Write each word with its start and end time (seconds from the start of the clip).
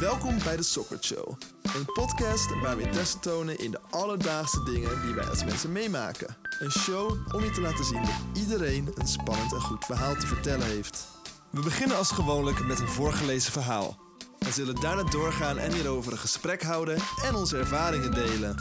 Welkom 0.00 0.38
bij 0.44 0.56
de 0.56 0.62
Soccer 0.62 0.98
Show. 1.00 1.28
Een 1.62 1.84
podcast 1.84 2.60
waar 2.60 2.76
we 2.76 2.82
interesse 2.82 3.18
tonen 3.18 3.58
in 3.58 3.70
de 3.70 3.80
alledaagse 3.90 4.62
dingen 4.62 5.02
die 5.02 5.14
wij 5.14 5.24
als 5.24 5.44
mensen 5.44 5.72
meemaken. 5.72 6.36
Een 6.58 6.70
show 6.70 7.34
om 7.34 7.44
je 7.44 7.50
te 7.50 7.60
laten 7.60 7.84
zien 7.84 8.02
dat 8.02 8.42
iedereen 8.42 8.90
een 8.94 9.06
spannend 9.06 9.52
en 9.52 9.60
goed 9.60 9.84
verhaal 9.84 10.14
te 10.14 10.26
vertellen 10.26 10.66
heeft. 10.66 11.06
We 11.50 11.60
beginnen 11.60 11.96
als 11.96 12.10
gewoonlijk 12.10 12.66
met 12.66 12.80
een 12.80 12.88
voorgelezen 12.88 13.52
verhaal. 13.52 13.98
We 14.38 14.52
zullen 14.52 14.80
daarna 14.80 15.02
doorgaan 15.02 15.58
en 15.58 15.72
hierover 15.72 16.12
een 16.12 16.18
gesprek 16.18 16.62
houden 16.62 16.98
en 17.24 17.34
onze 17.34 17.58
ervaringen 17.58 18.12
delen. 18.12 18.56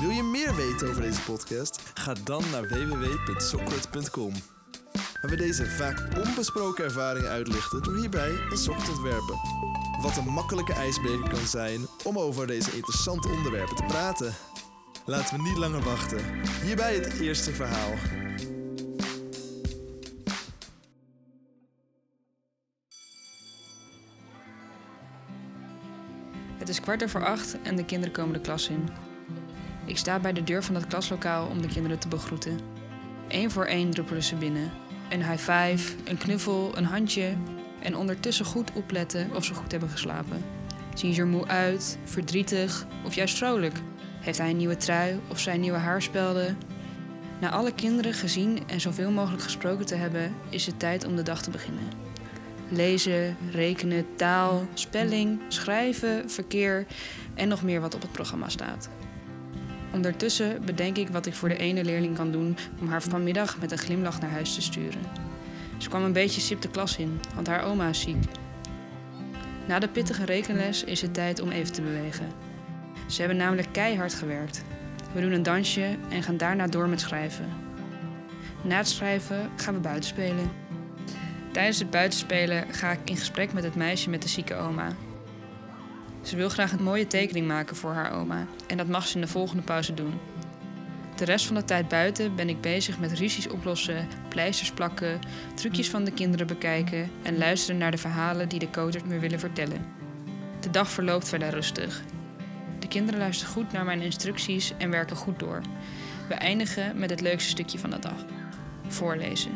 Wil 0.00 0.10
je 0.10 0.22
meer 0.22 0.56
weten 0.56 0.88
over 0.88 1.02
deze 1.02 1.22
podcast? 1.22 1.80
Ga 1.94 2.14
dan 2.24 2.44
naar 2.50 2.68
www.sockert.com. 2.68 4.32
Waar 5.20 5.30
we 5.30 5.36
deze 5.36 5.66
vaak 5.66 6.26
onbesproken 6.26 6.84
ervaringen 6.84 7.30
uitlichten 7.30 7.82
door 7.82 7.96
hierbij 7.96 8.30
een 8.50 8.56
sok 8.56 8.78
te 8.78 8.90
ontwerpen. 8.90 9.38
Wat 10.00 10.16
een 10.16 10.32
makkelijke 10.32 10.72
ijsbreker 10.72 11.28
kan 11.28 11.46
zijn 11.46 11.86
om 12.04 12.18
over 12.18 12.46
deze 12.46 12.76
interessante 12.76 13.28
onderwerpen 13.28 13.76
te 13.76 13.84
praten. 13.84 14.32
Laten 15.04 15.36
we 15.36 15.42
niet 15.42 15.56
langer 15.56 15.82
wachten. 15.82 16.18
Hierbij 16.62 16.94
het 16.94 17.20
eerste 17.20 17.52
verhaal. 17.52 17.92
Het 26.58 26.68
is 26.68 26.80
kwart 26.80 27.04
over 27.04 27.26
acht 27.26 27.56
en 27.62 27.76
de 27.76 27.84
kinderen 27.84 28.14
komen 28.14 28.32
de 28.32 28.40
klas 28.40 28.68
in. 28.68 28.88
Ik 29.86 29.98
sta 29.98 30.20
bij 30.20 30.32
de 30.32 30.44
deur 30.44 30.64
van 30.64 30.74
het 30.74 30.86
klaslokaal 30.86 31.46
om 31.46 31.62
de 31.62 31.68
kinderen 31.68 31.98
te 31.98 32.08
begroeten. 32.08 32.60
Eén 33.28 33.50
voor 33.50 33.64
één 33.64 33.90
druppelen 33.90 34.22
ze 34.22 34.36
binnen. 34.36 34.86
Een 35.08 35.24
high 35.24 35.50
five, 35.50 35.94
een 36.04 36.18
knuffel, 36.18 36.72
een 36.76 36.84
handje 36.84 37.32
en 37.82 37.96
ondertussen 37.96 38.44
goed 38.44 38.72
opletten 38.72 39.34
of 39.34 39.44
ze 39.44 39.54
goed 39.54 39.70
hebben 39.70 39.88
geslapen. 39.88 40.44
Zien 40.94 41.14
ze 41.14 41.20
er 41.20 41.26
moe 41.26 41.46
uit, 41.46 41.98
verdrietig 42.04 42.86
of 43.04 43.14
juist 43.14 43.36
vrolijk? 43.36 43.74
Heeft 44.20 44.38
hij 44.38 44.50
een 44.50 44.56
nieuwe 44.56 44.76
trui 44.76 45.20
of 45.28 45.38
zijn 45.38 45.60
nieuwe 45.60 45.78
haarspelden? 45.78 46.58
Na 47.40 47.50
alle 47.50 47.72
kinderen 47.72 48.14
gezien 48.14 48.62
en 48.66 48.80
zoveel 48.80 49.10
mogelijk 49.10 49.42
gesproken 49.42 49.86
te 49.86 49.94
hebben, 49.94 50.34
is 50.48 50.66
het 50.66 50.78
tijd 50.78 51.04
om 51.04 51.16
de 51.16 51.22
dag 51.22 51.42
te 51.42 51.50
beginnen. 51.50 51.88
Lezen, 52.68 53.36
rekenen, 53.50 54.06
taal, 54.16 54.66
spelling, 54.74 55.40
schrijven, 55.48 56.30
verkeer 56.30 56.86
en 57.34 57.48
nog 57.48 57.62
meer 57.62 57.80
wat 57.80 57.94
op 57.94 58.02
het 58.02 58.12
programma 58.12 58.48
staat. 58.48 58.88
Ondertussen 59.92 60.64
bedenk 60.64 60.96
ik 60.96 61.08
wat 61.08 61.26
ik 61.26 61.34
voor 61.34 61.48
de 61.48 61.56
ene 61.56 61.84
leerling 61.84 62.16
kan 62.16 62.30
doen 62.30 62.56
om 62.80 62.88
haar 62.88 63.02
vanmiddag 63.02 63.58
met 63.60 63.72
een 63.72 63.78
glimlach 63.78 64.20
naar 64.20 64.30
huis 64.30 64.54
te 64.54 64.62
sturen. 64.62 65.00
Ze 65.78 65.88
kwam 65.88 66.02
een 66.02 66.12
beetje 66.12 66.40
sip 66.40 66.60
de 66.60 66.68
klas 66.68 66.96
in, 66.96 67.20
want 67.34 67.46
haar 67.46 67.62
oma 67.62 67.88
is 67.88 68.00
ziek. 68.00 68.24
Na 69.66 69.78
de 69.78 69.88
pittige 69.88 70.24
rekenles 70.24 70.84
is 70.84 71.02
het 71.02 71.14
tijd 71.14 71.40
om 71.40 71.50
even 71.50 71.72
te 71.72 71.82
bewegen. 71.82 72.28
Ze 73.06 73.20
hebben 73.20 73.38
namelijk 73.38 73.68
keihard 73.72 74.14
gewerkt. 74.14 74.64
We 75.12 75.20
doen 75.20 75.32
een 75.32 75.42
dansje 75.42 75.96
en 76.08 76.22
gaan 76.22 76.36
daarna 76.36 76.66
door 76.66 76.88
met 76.88 77.00
schrijven. 77.00 77.48
Na 78.62 78.76
het 78.76 78.88
schrijven 78.88 79.50
gaan 79.56 79.74
we 79.74 79.80
buiten 79.80 80.08
spelen. 80.08 80.50
Tijdens 81.52 81.78
het 81.78 81.90
buitenspelen 81.90 82.64
ga 82.70 82.92
ik 82.92 82.98
in 83.04 83.16
gesprek 83.16 83.52
met 83.52 83.64
het 83.64 83.74
meisje 83.74 84.10
met 84.10 84.22
de 84.22 84.28
zieke 84.28 84.54
oma. 84.54 84.88
Ze 86.22 86.36
wil 86.36 86.48
graag 86.48 86.72
een 86.72 86.82
mooie 86.82 87.06
tekening 87.06 87.46
maken 87.46 87.76
voor 87.76 87.92
haar 87.92 88.12
oma 88.12 88.46
en 88.66 88.76
dat 88.76 88.88
mag 88.88 89.06
ze 89.06 89.14
in 89.14 89.20
de 89.20 89.26
volgende 89.26 89.62
pauze 89.62 89.94
doen. 89.94 90.14
De 91.16 91.24
rest 91.24 91.46
van 91.46 91.54
de 91.54 91.64
tijd 91.64 91.88
buiten 91.88 92.34
ben 92.34 92.48
ik 92.48 92.60
bezig 92.60 92.98
met 92.98 93.12
ruzies 93.12 93.48
oplossen, 93.48 94.08
pleisters 94.28 94.72
plakken, 94.72 95.18
trucjes 95.54 95.90
van 95.90 96.04
de 96.04 96.12
kinderen 96.12 96.46
bekijken 96.46 97.10
en 97.22 97.38
luisteren 97.38 97.80
naar 97.80 97.90
de 97.90 97.98
verhalen 97.98 98.48
die 98.48 98.58
de 98.58 98.70
coaches 98.70 99.02
me 99.02 99.18
willen 99.18 99.40
vertellen. 99.40 99.86
De 100.60 100.70
dag 100.70 100.90
verloopt 100.90 101.28
verder 101.28 101.50
rustig. 101.50 102.02
De 102.78 102.88
kinderen 102.88 103.20
luisteren 103.20 103.52
goed 103.52 103.72
naar 103.72 103.84
mijn 103.84 104.00
instructies 104.00 104.72
en 104.78 104.90
werken 104.90 105.16
goed 105.16 105.38
door. 105.38 105.60
We 106.28 106.34
eindigen 106.34 106.98
met 106.98 107.10
het 107.10 107.20
leukste 107.20 107.50
stukje 107.50 107.78
van 107.78 107.90
de 107.90 107.98
dag: 107.98 108.24
voorlezen. 108.88 109.52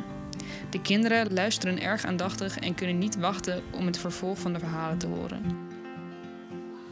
De 0.71 0.81
kinderen 0.81 1.33
luisteren 1.33 1.83
erg 1.83 2.05
aandachtig 2.05 2.59
en 2.59 2.75
kunnen 2.75 2.99
niet 2.99 3.17
wachten 3.17 3.63
om 3.71 3.87
het 3.87 3.99
vervolg 3.99 4.39
van 4.39 4.53
de 4.53 4.59
verhalen 4.59 4.99
te 4.99 5.07
horen. 5.07 5.71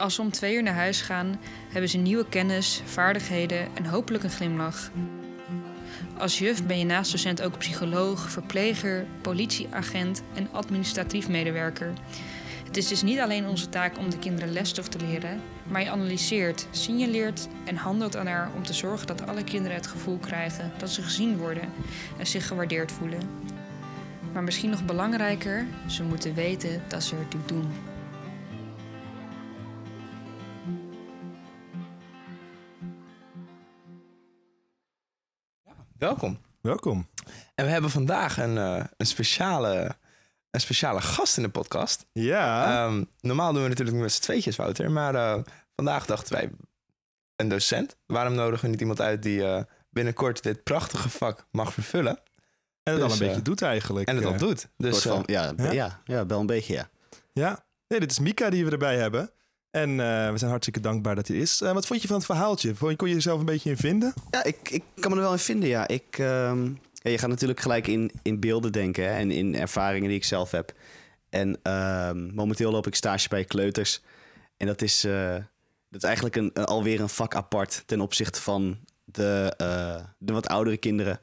Als 0.00 0.15
ze 0.15 0.21
om 0.21 0.31
twee 0.31 0.55
uur 0.55 0.62
naar 0.62 0.75
huis 0.75 1.00
gaan, 1.00 1.41
hebben 1.69 1.91
ze 1.91 1.99
nieuwe 1.99 2.28
kennis, 2.28 2.83
vaardigheden 2.84 3.69
en 3.75 3.84
hopelijk 3.84 4.25
een 4.25 4.31
glimlach. 4.31 4.91
Als 6.19 6.38
juf 6.38 6.65
ben 6.66 6.78
je 6.78 6.84
naast 6.84 7.11
docent 7.11 7.43
ook 7.43 7.59
psycholoog, 7.59 8.31
verpleger, 8.31 9.06
politieagent 9.21 10.22
en 10.34 10.49
administratief 10.53 11.28
medewerker. 11.28 11.93
Het 12.65 12.77
is 12.77 12.89
dus 12.89 13.03
niet 13.03 13.19
alleen 13.19 13.47
onze 13.47 13.69
taak 13.69 13.99
om 13.99 14.10
de 14.10 14.19
kinderen 14.19 14.53
lesstof 14.53 14.89
te 14.89 14.99
leren, 14.99 15.41
maar 15.69 15.83
je 15.83 15.91
analyseert, 15.91 16.66
signaleert 16.71 17.49
en 17.65 17.77
handelt 17.77 18.16
aan 18.16 18.27
haar 18.27 18.50
om 18.56 18.62
te 18.62 18.72
zorgen 18.72 19.06
dat 19.06 19.27
alle 19.27 19.44
kinderen 19.44 19.77
het 19.77 19.87
gevoel 19.87 20.19
krijgen 20.19 20.72
dat 20.78 20.91
ze 20.91 21.03
gezien 21.03 21.37
worden 21.37 21.72
en 22.19 22.27
zich 22.27 22.47
gewaardeerd 22.47 22.93
voelen. 22.93 23.28
Maar 24.33 24.43
misschien 24.43 24.71
nog 24.71 24.84
belangrijker, 24.84 25.66
ze 25.87 26.03
moeten 26.03 26.34
weten 26.34 26.83
dat 26.89 27.03
ze 27.03 27.16
er 27.16 27.28
toe 27.28 27.41
doen. 27.47 27.90
Welkom. 36.00 36.38
Welkom. 36.61 37.06
En 37.55 37.65
we 37.65 37.71
hebben 37.71 37.91
vandaag 37.91 38.38
een, 38.38 38.59
eh, 38.59 38.84
een, 38.97 39.06
speciale, 39.06 39.97
een 40.50 40.61
speciale 40.61 41.00
gast 41.00 41.37
in 41.37 41.43
de 41.43 41.49
podcast. 41.49 42.06
Ja. 42.12 42.65
Ehm, 42.84 43.05
normaal 43.21 43.53
doen 43.53 43.62
we 43.62 43.69
natuurlijk 43.69 43.97
met 43.97 44.12
z'n 44.12 44.22
tweetjes, 44.22 44.56
Wouter. 44.56 44.91
Maar 44.91 45.15
eh, 45.15 45.43
vandaag 45.75 46.06
dachten 46.06 46.33
wij, 46.33 46.50
een 47.37 47.49
docent. 47.49 47.97
Waarom 48.06 48.34
nodigen 48.34 48.65
we 48.65 48.71
niet 48.71 48.81
iemand 48.81 49.00
uit 49.00 49.22
die 49.22 49.44
eh, 49.44 49.62
binnenkort 49.91 50.43
dit 50.43 50.62
prachtige 50.62 51.09
vak 51.09 51.47
mag 51.50 51.72
vervullen? 51.72 52.21
en 52.83 52.93
het 52.93 53.03
dus, 53.03 53.03
al 53.03 53.16
een 53.16 53.22
eh, 53.22 53.27
beetje 53.27 53.43
doet 53.43 53.62
eigenlijk. 53.62 54.09
En 54.09 54.16
het 54.16 54.25
al 54.25 54.37
doet. 54.37 54.69
Dus 54.77 55.03
van, 55.03 55.22
ja, 55.27 55.53
ja? 55.56 55.71
ja? 55.71 56.00
Ja, 56.05 56.27
wel 56.27 56.41
een 56.41 56.47
beetje, 56.47 56.75
ja. 56.75 56.89
Ja. 57.33 57.65
Nee, 57.89 58.00
dit 58.00 58.10
is 58.10 58.19
Mika 58.19 58.50
die 58.50 58.65
we 58.65 58.71
erbij 58.71 58.97
hebben. 58.97 59.31
En 59.70 59.91
eh, 59.91 60.31
we 60.31 60.38
zijn 60.38 60.50
hartstikke 60.50 60.81
dankbaar 60.81 61.14
dat 61.14 61.28
hij 61.28 61.36
is. 61.36 61.60
Eh, 61.60 61.72
wat 61.72 61.86
vond 61.86 62.03
je 62.03 62.08
van 62.08 62.16
het 62.16 62.26
verhaaltje? 62.26 62.75
Vond 62.75 62.91
je, 62.91 62.97
kon 62.97 63.08
je 63.08 63.14
jezelf 63.14 63.38
een 63.38 63.44
beetje 63.44 63.70
in 63.70 63.76
vinden? 63.76 64.14
Ja, 64.31 64.44
ik, 64.44 64.70
ik 64.70 64.82
kan 65.00 65.10
me 65.10 65.16
er 65.16 65.22
wel 65.22 65.32
in 65.32 65.38
vinden, 65.38 65.69
ja. 65.69 65.88
Ik, 65.88 66.19
ehm, 66.19 66.64
ja 66.92 67.10
je 67.10 67.19
gaat 67.19 67.28
natuurlijk 67.28 67.60
gelijk 67.60 67.86
in, 67.86 68.10
in 68.22 68.41
beelden 68.41 68.72
denken 68.72 69.04
hè, 69.04 69.10
en 69.19 69.30
in 69.30 69.54
ervaringen 69.54 70.09
die 70.09 70.19
ik 70.19 70.25
zelf 70.25 70.50
heb. 70.50 70.72
En 71.28 71.59
ehm, 71.62 72.34
momenteel 72.34 72.70
loop 72.70 72.86
ik 72.86 72.94
stage 72.94 73.28
bij 73.28 73.44
kleuters. 73.44 74.03
En 74.56 74.66
dat 74.66 74.82
is, 74.82 75.04
eh, 75.04 75.34
dat 75.88 76.03
is 76.03 76.09
eigenlijk 76.09 76.36
een, 76.36 76.53
alweer 76.53 77.00
een 77.00 77.09
vak 77.09 77.34
apart 77.34 77.82
ten 77.86 78.00
opzichte 78.00 78.41
van 78.41 78.78
de, 79.04 79.54
de 80.19 80.32
wat 80.32 80.48
oudere 80.48 80.76
kinderen. 80.76 81.20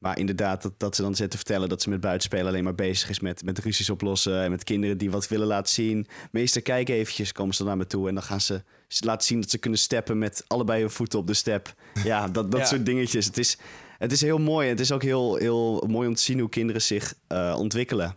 Maar 0.00 0.18
inderdaad, 0.18 0.62
dat, 0.62 0.72
dat 0.76 0.96
ze 0.96 1.02
dan 1.02 1.14
zitten 1.14 1.38
vertellen 1.38 1.68
dat 1.68 1.82
ze 1.82 1.88
met 1.90 2.00
buitenspelen 2.00 2.46
alleen 2.46 2.64
maar 2.64 2.74
bezig 2.74 3.08
is 3.08 3.20
met, 3.20 3.44
met 3.44 3.58
ruzies 3.58 3.90
oplossen. 3.90 4.42
En 4.42 4.50
met 4.50 4.64
kinderen 4.64 4.98
die 4.98 5.10
wat 5.10 5.28
willen 5.28 5.46
laten 5.46 5.72
zien. 5.74 6.06
Meester, 6.30 6.62
kijk 6.62 6.88
eventjes, 6.88 7.32
komen 7.32 7.54
ze 7.54 7.58
dan 7.58 7.68
naar 7.68 7.76
me 7.76 7.86
toe. 7.86 8.08
En 8.08 8.14
dan 8.14 8.22
gaan 8.22 8.40
ze, 8.40 8.62
ze 8.88 9.04
laten 9.04 9.26
zien 9.26 9.40
dat 9.40 9.50
ze 9.50 9.58
kunnen 9.58 9.78
steppen 9.78 10.18
met 10.18 10.44
allebei 10.46 10.80
hun 10.80 10.90
voeten 10.90 11.18
op 11.18 11.26
de 11.26 11.34
step. 11.34 11.74
Ja, 12.04 12.28
dat, 12.28 12.50
dat 12.50 12.60
Ja. 12.64 12.66
soort 12.66 12.86
dingetjes. 12.86 13.26
Het 13.26 13.38
is, 13.38 13.58
het 13.98 14.12
is 14.12 14.20
heel 14.20 14.38
mooi. 14.38 14.68
Het 14.68 14.80
is 14.80 14.92
ook 14.92 15.02
heel, 15.02 15.36
heel 15.36 15.84
mooi 15.88 16.08
om 16.08 16.14
te 16.14 16.22
zien 16.22 16.38
hoe 16.38 16.48
kinderen 16.48 16.82
zich 16.82 17.14
eh, 17.26 17.56
ontwikkelen. 17.58 18.16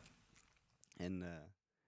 En 0.97 1.21
eh, 1.23 1.29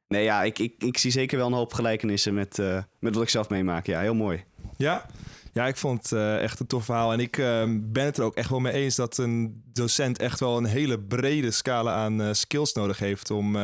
nee, 0.07 0.23
ja, 0.23 0.43
ik, 0.43 0.59
ik, 0.59 0.73
ik 0.77 0.97
zie 0.97 1.11
zeker 1.11 1.37
wel 1.37 1.47
een 1.47 1.53
hoop 1.53 1.73
gelijkenissen 1.73 2.33
met, 2.33 2.59
eh, 2.59 2.83
met 2.99 3.13
wat 3.13 3.23
ik 3.23 3.29
zelf 3.29 3.49
meemaak. 3.49 3.85
Ja, 3.85 3.99
heel 4.01 4.15
mooi. 4.15 4.43
Ja. 4.77 5.05
Ja, 5.55 5.67
ik 5.67 5.75
vond 5.75 6.01
het 6.01 6.11
eh, 6.11 6.41
echt 6.43 6.59
een 6.59 6.67
tof 6.67 6.85
verhaal. 6.85 7.13
En 7.13 7.19
ik 7.19 7.37
eh, 7.37 7.63
ben 7.79 8.05
het 8.05 8.17
er 8.17 8.23
ook 8.23 8.35
echt 8.35 8.49
wel 8.49 8.59
mee 8.59 8.73
eens 8.73 8.95
dat 8.95 9.17
een 9.17 9.63
docent 9.73 10.17
echt 10.19 10.39
wel 10.39 10.57
een 10.57 10.65
hele 10.65 10.99
brede 10.99 11.51
scala 11.51 11.93
aan 11.93 12.21
eh, 12.21 12.29
skills 12.31 12.73
nodig 12.73 12.99
heeft 12.99 13.31
om 13.31 13.55
eh, 13.55 13.61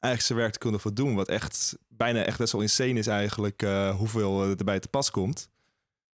eigenlijk 0.00 0.20
zijn 0.20 0.38
werk 0.38 0.52
te 0.52 0.58
kunnen 0.58 0.80
voldoen. 0.80 1.14
Wat 1.14 1.28
echt 1.28 1.76
bijna 1.88 2.22
echt 2.24 2.38
best 2.38 2.52
wel 2.52 2.60
insane 2.62 2.92
is 2.98 3.06
eigenlijk 3.06 3.62
eh, 3.62 3.96
hoeveel 3.96 4.42
erbij 4.58 4.80
te 4.80 4.88
pas 4.88 5.10
komt. 5.10 5.48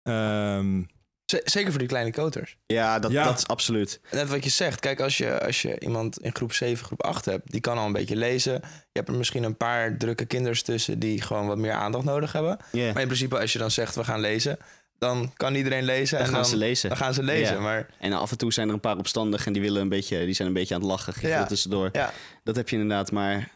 Ehm, 0.04 0.82
zeker 1.26 1.70
voor 1.70 1.80
die 1.80 1.88
kleine 1.88 2.12
koters. 2.12 2.58
Ja, 2.66 3.00
dat, 3.00 3.12
Ja. 3.12 3.24
dat 3.24 3.38
is 3.38 3.48
absoluut. 3.48 4.00
Net 4.12 4.30
wat 4.30 4.44
je 4.44 4.50
zegt. 4.50 4.80
Kijk, 4.80 5.00
als 5.00 5.18
je, 5.18 5.42
als 5.46 5.62
je 5.62 5.80
iemand 5.80 6.20
in 6.20 6.36
groep 6.36 6.54
7, 6.54 6.86
groep 6.86 7.04
8 7.04 7.26
hebt, 7.26 7.52
die 7.52 7.62
kan 7.62 7.78
al 7.78 7.86
een 7.86 7.92
beetje 7.94 8.16
lezen. 8.16 8.54
Je 8.54 8.60
hebt 8.94 9.08
er 9.10 9.16
misschien 9.16 9.44
een 9.44 9.58
paar 9.58 9.98
drukke 9.98 10.26
kinders 10.26 10.62
tussen 10.64 11.00
die 11.00 11.22
gewoon 11.22 11.48
wat 11.48 11.58
meer 11.58 11.74
aandacht 11.74 12.06
nodig 12.06 12.32
hebben. 12.32 12.58
Maar 12.72 12.82
in 13.02 13.08
principe, 13.08 13.40
als 13.40 13.54
je 13.54 13.60
dan 13.60 13.72
zegt, 13.72 13.96
we 13.96 14.04
gaan 14.04 14.20
lezen, 14.20 14.58
dan 15.00 15.32
kan 15.36 15.56
iedereen 15.56 15.84
lezen. 15.84 16.18
Dan 16.18 16.28
en 16.28 16.34
gaan 16.34 16.42
dan, 16.42 16.50
ze 16.50 16.58
lezen. 16.58 16.90
Dan 16.90 16.98
gaan 16.98 17.14
ze 17.14 17.24
lezen. 17.24 17.56
Ja. 17.56 17.62
Maar 17.62 17.88
En 18.00 18.14
af 18.14 18.32
en 18.32 18.38
toe 18.38 18.54
zijn 18.54 18.68
er 18.68 18.74
een 18.74 18.80
paar 18.80 18.98
opstandig 18.98 19.46
en 19.46 19.54
die, 19.54 19.62
willen 19.62 19.82
een 19.82 19.90
beetje, 19.90 20.26
die 20.26 20.34
zijn 20.34 20.48
een 20.48 20.54
beetje 20.54 20.76
aan 20.76 20.82
het 20.82 20.90
lachen. 20.90 21.14
Ja. 21.22 21.28
Ja. 21.28 21.46
tussendoor. 21.46 21.90
ja, 21.92 22.14
Dat 22.44 22.56
heb 22.56 22.70
je 22.70 22.76
inderdaad, 22.78 23.12
maar 23.12 23.52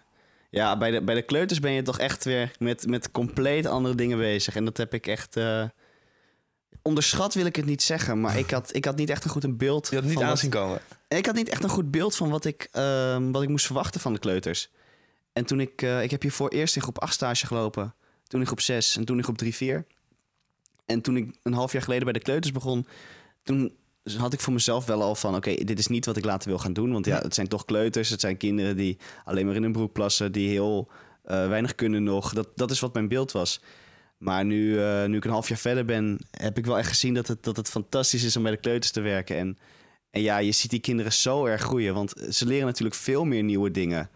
ja, 0.49 0.77
bij 0.77 0.91
de, 0.91 1.01
bij 1.01 1.15
de 1.15 1.21
kleuters 1.21 1.59
ben 1.59 1.71
je 1.71 1.81
toch 1.81 1.99
echt 1.99 2.23
weer 2.23 2.51
met, 2.59 2.87
met 2.87 3.11
compleet 3.11 3.65
andere 3.65 3.95
dingen 3.95 4.17
bezig. 4.17 4.55
En 4.55 4.65
dat 4.65 4.77
heb 4.77 4.93
ik 4.93 5.07
echt... 5.07 5.37
eh, 5.37 5.63
onderschat 6.81 7.33
wil 7.33 7.45
ik 7.45 7.55
het 7.55 7.65
niet 7.65 7.81
zeggen, 7.83 8.21
maar 8.21 8.37
ik 8.37 8.51
had, 8.51 8.75
ik 8.75 8.85
had 8.85 8.95
niet 8.95 9.09
echt 9.09 9.23
een 9.23 9.29
goed 9.29 9.43
een 9.43 9.57
beeld 9.57 9.87
je 9.89 9.95
had 9.95 10.05
niet 10.05 10.21
aanzien 10.21 10.49
komen. 10.49 10.79
ik 11.07 11.25
had 11.25 11.35
niet 11.35 11.49
echt 11.49 11.63
een 11.63 11.69
goed 11.69 11.91
beeld 11.91 12.15
van 12.15 12.29
wat 12.29 12.45
ik, 12.45 12.67
ehm, 12.71 13.31
wat 13.31 13.41
ik 13.41 13.49
moest 13.49 13.65
verwachten 13.65 14.01
van 14.01 14.13
de 14.13 14.19
kleuters. 14.19 14.69
En 15.33 15.45
toen 15.45 15.59
ik, 15.59 15.81
eh, 15.81 16.03
ik 16.03 16.11
heb 16.11 16.21
hiervoor 16.21 16.49
eerst 16.49 16.75
in 16.75 16.81
groep 16.81 16.99
8 16.99 17.13
stage 17.13 17.47
gelopen. 17.47 17.95
Toen 18.27 18.39
in 18.39 18.45
groep 18.45 18.59
6 18.61 18.97
en 18.97 19.05
toen 19.05 19.17
in 19.17 19.23
groep 19.23 19.37
3, 19.37 19.55
4. 19.55 19.85
En 20.85 21.01
toen 21.01 21.17
ik 21.17 21.35
een 21.43 21.53
half 21.53 21.71
jaar 21.71 21.81
geleden 21.81 22.03
bij 22.03 22.13
de 22.13 22.19
kleuters 22.19 22.51
begon, 22.53 22.87
toen 23.43 23.73
had 24.17 24.33
ik 24.33 24.39
voor 24.39 24.53
mezelf 24.53 24.85
wel 24.85 25.01
al 25.01 25.15
van... 25.15 25.35
oké, 25.35 25.55
dit 25.55 25.79
is 25.79 25.87
niet 25.87 26.05
wat 26.05 26.17
ik 26.17 26.25
later 26.25 26.49
wil 26.49 26.59
gaan 26.59 26.73
doen. 26.73 26.91
Want 26.91 27.05
ja, 27.05 27.19
het 27.19 27.33
zijn 27.33 27.47
toch 27.47 27.65
kleuters. 27.65 28.09
Het 28.09 28.19
zijn 28.19 28.37
kinderen 28.37 28.77
die 28.77 28.97
alleen 29.25 29.45
maar 29.45 29.55
in 29.55 29.63
hun 29.63 29.71
broek 29.71 29.93
plassen... 29.93 30.31
die 30.31 30.49
heel 30.49 30.91
eh, 31.23 31.47
weinig 31.47 31.75
kunnen 31.75 32.03
nog. 32.03 32.33
Dat, 32.33 32.47
dat 32.55 32.71
is 32.71 32.79
wat 32.79 32.93
mijn 32.93 33.07
beeld 33.07 33.31
was. 33.31 33.61
Maar 34.17 34.45
nu, 34.45 34.79
eh, 34.79 35.05
nu 35.05 35.17
ik 35.17 35.25
een 35.25 35.31
half 35.31 35.47
jaar 35.47 35.57
verder 35.57 35.85
ben... 35.85 36.19
heb 36.31 36.57
ik 36.57 36.65
wel 36.65 36.77
echt 36.77 36.87
gezien 36.87 37.13
dat 37.13 37.27
het, 37.27 37.43
dat 37.43 37.57
het 37.57 37.69
fantastisch 37.69 38.23
is 38.23 38.35
om 38.35 38.43
bij 38.43 38.51
de 38.51 38.57
kleuters 38.57 38.91
te 38.91 39.01
werken. 39.01 39.37
En, 39.37 39.57
en 40.09 40.21
ja, 40.21 40.37
je 40.37 40.51
ziet 40.51 40.69
die 40.69 40.79
kinderen 40.79 41.13
zo 41.13 41.45
erg 41.45 41.61
groeien. 41.61 41.93
Want 41.93 42.13
ze 42.29 42.45
leren 42.45 42.65
natuurlijk 42.65 42.95
veel 42.95 43.25
meer 43.25 43.43
nieuwe 43.43 43.71
dingen... 43.71 44.09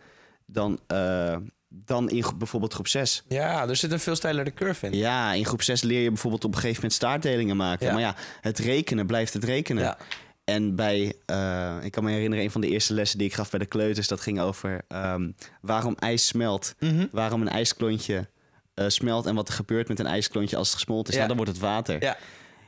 dan, 0.46 0.80
eh, 0.88 1.38
dan 1.86 2.10
in 2.10 2.26
bijvoorbeeld 2.38 2.74
groep 2.74 2.88
6. 2.88 3.24
Ja, 3.28 3.68
er 3.68 3.76
zit 3.76 3.92
een 3.92 4.00
veel 4.00 4.16
steilere 4.16 4.54
curve 4.54 4.86
in. 4.86 4.98
Ja, 4.98 5.34
in 5.34 5.46
groep 5.46 5.62
6 5.62 5.82
leer 5.82 6.02
je 6.02 6.10
bijvoorbeeld 6.10 6.44
op 6.44 6.50
een 6.50 6.60
gegeven 6.60 6.82
moment 6.82 6.94
staartdelingen 6.94 7.58
maken. 7.58 7.86
Ja. 7.86 7.94
Maar 7.94 8.02
ja, 8.02 8.16
het 8.42 8.60
rekenen 8.60 9.06
blijft 9.06 9.34
het 9.34 9.44
rekenen. 9.44 9.84
Ja. 9.84 9.98
En 10.44 10.76
bij, 10.76 11.14
eh, 11.26 11.76
ik 11.82 11.92
kan 11.92 12.04
me 12.04 12.12
herinneren, 12.12 12.46
een 12.46 12.52
van 12.52 12.62
de 12.62 12.68
eerste 12.68 12.94
lessen 12.94 13.18
die 13.18 13.28
ik 13.28 13.34
gaf 13.34 13.50
bij 13.50 13.60
de 13.60 13.66
kleuters, 13.66 14.08
dat 14.08 14.22
ging 14.22 14.40
over 14.40 14.82
ehm, 14.88 15.32
waarom 15.62 15.96
ijs 15.96 16.28
smelt. 16.28 16.76
Mhm. 16.80 17.06
Waarom 17.12 17.42
een 17.42 17.50
ijsklontje 17.50 18.28
eh, 18.74 18.86
smelt 18.88 19.26
en 19.26 19.36
wat 19.36 19.48
er 19.48 19.54
gebeurt 19.54 19.88
met 19.88 20.00
een 20.00 20.06
ijsklontje 20.06 20.58
als 20.58 20.68
het 20.68 20.76
gesmolten 20.76 21.14
is. 21.14 21.20
Ja. 21.20 21.26
Nou, 21.26 21.36
dan 21.36 21.46
wordt 21.46 21.52
het 21.52 21.70
water. 21.70 22.04
Ja. 22.04 22.18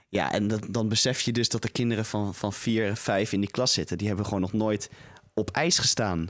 Ja, 0.10 0.32
en 0.32 0.48
dat, 0.48 0.66
dan 0.70 0.90
besef 0.90 1.22
je 1.22 1.32
dus 1.32 1.50
dat 1.50 1.62
de 1.62 1.70
kinderen 1.70 2.06
van, 2.06 2.36
van 2.36 2.54
vier, 2.54 2.96
vijf 2.96 3.34
in 3.34 3.40
die 3.40 3.52
klas 3.52 3.74
zitten. 3.74 3.98
Die 3.98 4.08
hebben 4.08 4.26
gewoon 4.26 4.42
nog 4.42 4.54
nooit 4.54 4.90
op 5.34 5.52
ijs 5.52 5.78
gestaan. 5.78 6.28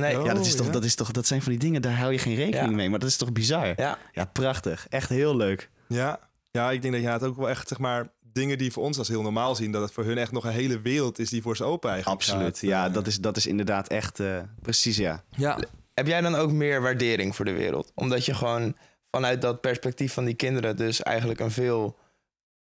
Nee, 0.00 0.18
Oh. 0.18 0.24
ja, 0.26 0.34
dat, 0.34 0.46
is 0.46 0.54
toch, 0.56 0.66
ja. 0.66 0.72
dat, 0.72 0.84
is 0.84 0.94
toch, 0.94 1.10
dat 1.10 1.26
zijn 1.26 1.42
van 1.42 1.50
die 1.50 1.60
dingen, 1.60 1.82
daar 1.82 1.96
hou 1.96 2.12
je 2.12 2.18
geen 2.18 2.34
rekening 2.34 2.70
Ja. 2.70 2.76
mee. 2.76 2.90
Maar 2.90 2.98
dat 2.98 3.08
is 3.08 3.16
toch 3.16 3.32
bizar? 3.32 3.72
ja. 3.80 3.98
Ja, 4.12 4.24
prachtig. 4.24 4.86
Echt 4.88 5.08
heel 5.08 5.36
leuk. 5.36 5.70
Ja. 5.88 6.20
ja, 6.50 6.70
ik 6.70 6.82
denk 6.82 6.94
dat 6.94 7.02
je 7.02 7.08
het 7.08 7.22
ook 7.22 7.36
wel 7.36 7.48
echt, 7.48 7.68
zeg 7.68 7.78
maar, 7.78 8.10
dingen 8.20 8.58
die 8.58 8.72
voor 8.72 8.82
ons 8.84 8.98
als 8.98 9.08
heel 9.08 9.22
normaal 9.22 9.54
zien, 9.54 9.72
dat 9.72 9.82
het 9.82 9.92
voor 9.92 10.04
hun 10.04 10.18
echt 10.18 10.32
nog 10.32 10.44
een 10.44 10.50
hele 10.52 10.80
wereld 10.80 11.18
is 11.18 11.30
die 11.30 11.42
voor 11.42 11.56
ze 11.56 11.64
open 11.64 11.90
eigenlijk 11.90 12.20
Absoluut. 12.20 12.58
gaat. 12.58 12.68
Ja, 12.68 12.88
dat 12.88 13.06
is, 13.06 13.20
dat 13.20 13.36
is 13.36 13.46
inderdaad 13.46 13.88
echt 13.88 14.20
eh, 14.20 14.40
precies, 14.62 14.96
ja. 14.96 15.24
Ja. 15.36 15.58
Heb 15.94 16.06
jij 16.06 16.20
dan 16.20 16.34
ook 16.34 16.52
meer 16.52 16.82
waardering 16.82 17.36
voor 17.36 17.44
de 17.44 17.52
wereld? 17.52 17.92
Omdat 17.94 18.24
je 18.24 18.34
gewoon 18.34 18.76
vanuit 19.10 19.42
dat 19.42 19.60
perspectief 19.60 20.12
van 20.12 20.24
die 20.24 20.34
kinderen 20.34 20.76
dus 20.76 21.02
eigenlijk 21.02 21.40
een 21.40 21.50
veel 21.50 21.98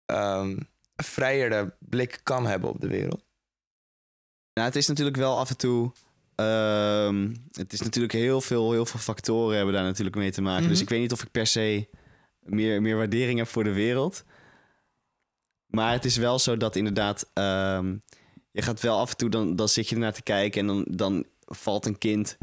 ehm 0.06 0.56
vrijere 0.96 1.74
blik 1.78 2.20
kan 2.22 2.46
hebben 2.46 2.70
op 2.70 2.80
de 2.80 2.88
wereld. 2.88 3.24
Nou, 4.54 4.66
het 4.66 4.76
is 4.76 4.86
natuurlijk 4.88 5.16
wel 5.16 5.38
af 5.38 5.50
en 5.50 5.56
toe. 5.56 5.92
Ehm, 6.36 7.34
het 7.52 7.72
is 7.72 7.80
natuurlijk 7.80 8.12
heel 8.12 8.40
veel, 8.40 8.72
heel 8.72 8.86
veel 8.86 9.00
factoren 9.00 9.56
hebben 9.56 9.74
daar 9.74 9.84
natuurlijk 9.84 10.16
mee 10.16 10.30
te 10.32 10.42
maken. 10.42 10.62
Mhm. 10.62 10.70
Dus 10.70 10.80
ik 10.80 10.88
weet 10.88 11.00
niet 11.00 11.12
of 11.12 11.22
ik 11.22 11.30
per 11.30 11.46
se 11.46 11.88
meer, 12.38 12.82
meer 12.82 12.96
waardering 12.96 13.38
heb 13.38 13.48
voor 13.48 13.64
de 13.64 13.72
wereld. 13.72 14.24
Maar 15.66 15.92
het 15.92 16.04
is 16.04 16.16
wel 16.16 16.38
zo 16.38 16.56
dat 16.56 16.76
inderdaad. 16.76 17.30
ehm, 17.32 17.96
je 18.50 18.62
gaat 18.62 18.80
wel 18.80 18.98
af 18.98 19.10
en 19.10 19.16
toe, 19.16 19.28
dan, 19.30 19.56
dan 19.56 19.68
zit 19.68 19.88
je 19.88 19.94
ernaar 19.94 20.12
te 20.12 20.22
kijken 20.22 20.60
en 20.60 20.66
dan, 20.66 20.86
dan 20.90 21.26
valt 21.40 21.86
een 21.86 21.98
kind. 21.98 22.36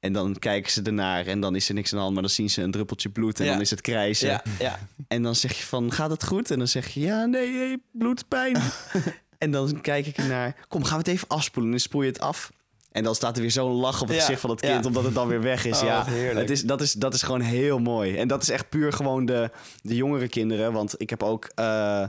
En 0.00 0.12
dan 0.12 0.36
kijken 0.38 0.72
ze 0.72 0.82
ernaar 0.82 1.26
en 1.26 1.40
dan 1.40 1.54
is 1.56 1.68
er 1.68 1.74
niks 1.74 1.90
aan 1.90 1.96
de 1.96 2.02
hand. 2.02 2.12
Maar 2.14 2.22
dan 2.22 2.32
zien 2.32 2.50
ze 2.50 2.62
een 2.62 2.70
druppeltje 2.70 3.08
bloed 3.08 3.38
en 3.40 3.44
Ja. 3.46 3.52
dan 3.52 3.60
is 3.60 3.70
het 3.70 3.80
krijzen. 3.80 4.28
Ja, 4.28 4.42
ja. 4.58 4.78
En 5.08 5.22
dan 5.22 5.34
zeg 5.34 5.56
je 5.58 5.64
van, 5.64 5.92
gaat 5.92 6.10
het 6.10 6.24
goed? 6.24 6.50
En 6.50 6.58
dan 6.58 6.68
zeg 6.68 6.88
je, 6.88 7.00
ja, 7.00 7.24
nee, 7.24 7.56
hey, 7.56 7.78
bloed, 7.92 8.28
pijn. 8.28 8.56
en 9.38 9.50
dan 9.50 9.80
kijk 9.80 10.06
ik 10.06 10.16
ernaar, 10.16 10.64
kom, 10.68 10.82
gaan 10.84 10.92
we 10.98 11.04
het 11.04 11.08
even 11.12 11.28
afspoelen. 11.28 11.72
En 11.72 11.76
dan 11.78 11.86
spoel 11.86 12.02
je 12.02 12.08
het 12.08 12.20
af. 12.20 12.52
En 12.96 13.02
dan 13.02 13.14
staat 13.14 13.34
er 13.36 13.42
weer 13.42 13.50
zo'n 13.50 13.72
lach 13.72 14.00
op 14.02 14.08
het 14.08 14.16
Ja, 14.16 14.22
gezicht 14.22 14.40
van 14.40 14.50
het 14.50 14.60
ja. 14.60 14.72
kind, 14.72 14.86
omdat 14.86 15.04
het 15.04 15.14
dan 15.14 15.28
weer 15.28 15.42
weg 15.42 15.64
is. 15.64 15.80
Oh, 15.86 15.86
ja, 15.86 16.04
het 16.34 16.50
is, 16.50 16.62
dat, 16.62 16.80
is, 16.80 16.92
dat 16.92 17.14
is 17.14 17.22
gewoon 17.22 17.40
heel 17.40 17.78
mooi. 17.78 18.16
En 18.16 18.28
dat 18.28 18.42
is 18.42 18.48
echt 18.48 18.68
puur 18.68 18.92
gewoon 18.92 19.24
de, 19.24 19.50
de 19.82 19.94
jongere 19.94 20.28
kinderen. 20.28 20.72
Want 20.72 20.94
ik 21.00 21.10
heb 21.10 21.22
ook, 21.22 21.50
eh, 21.54 22.04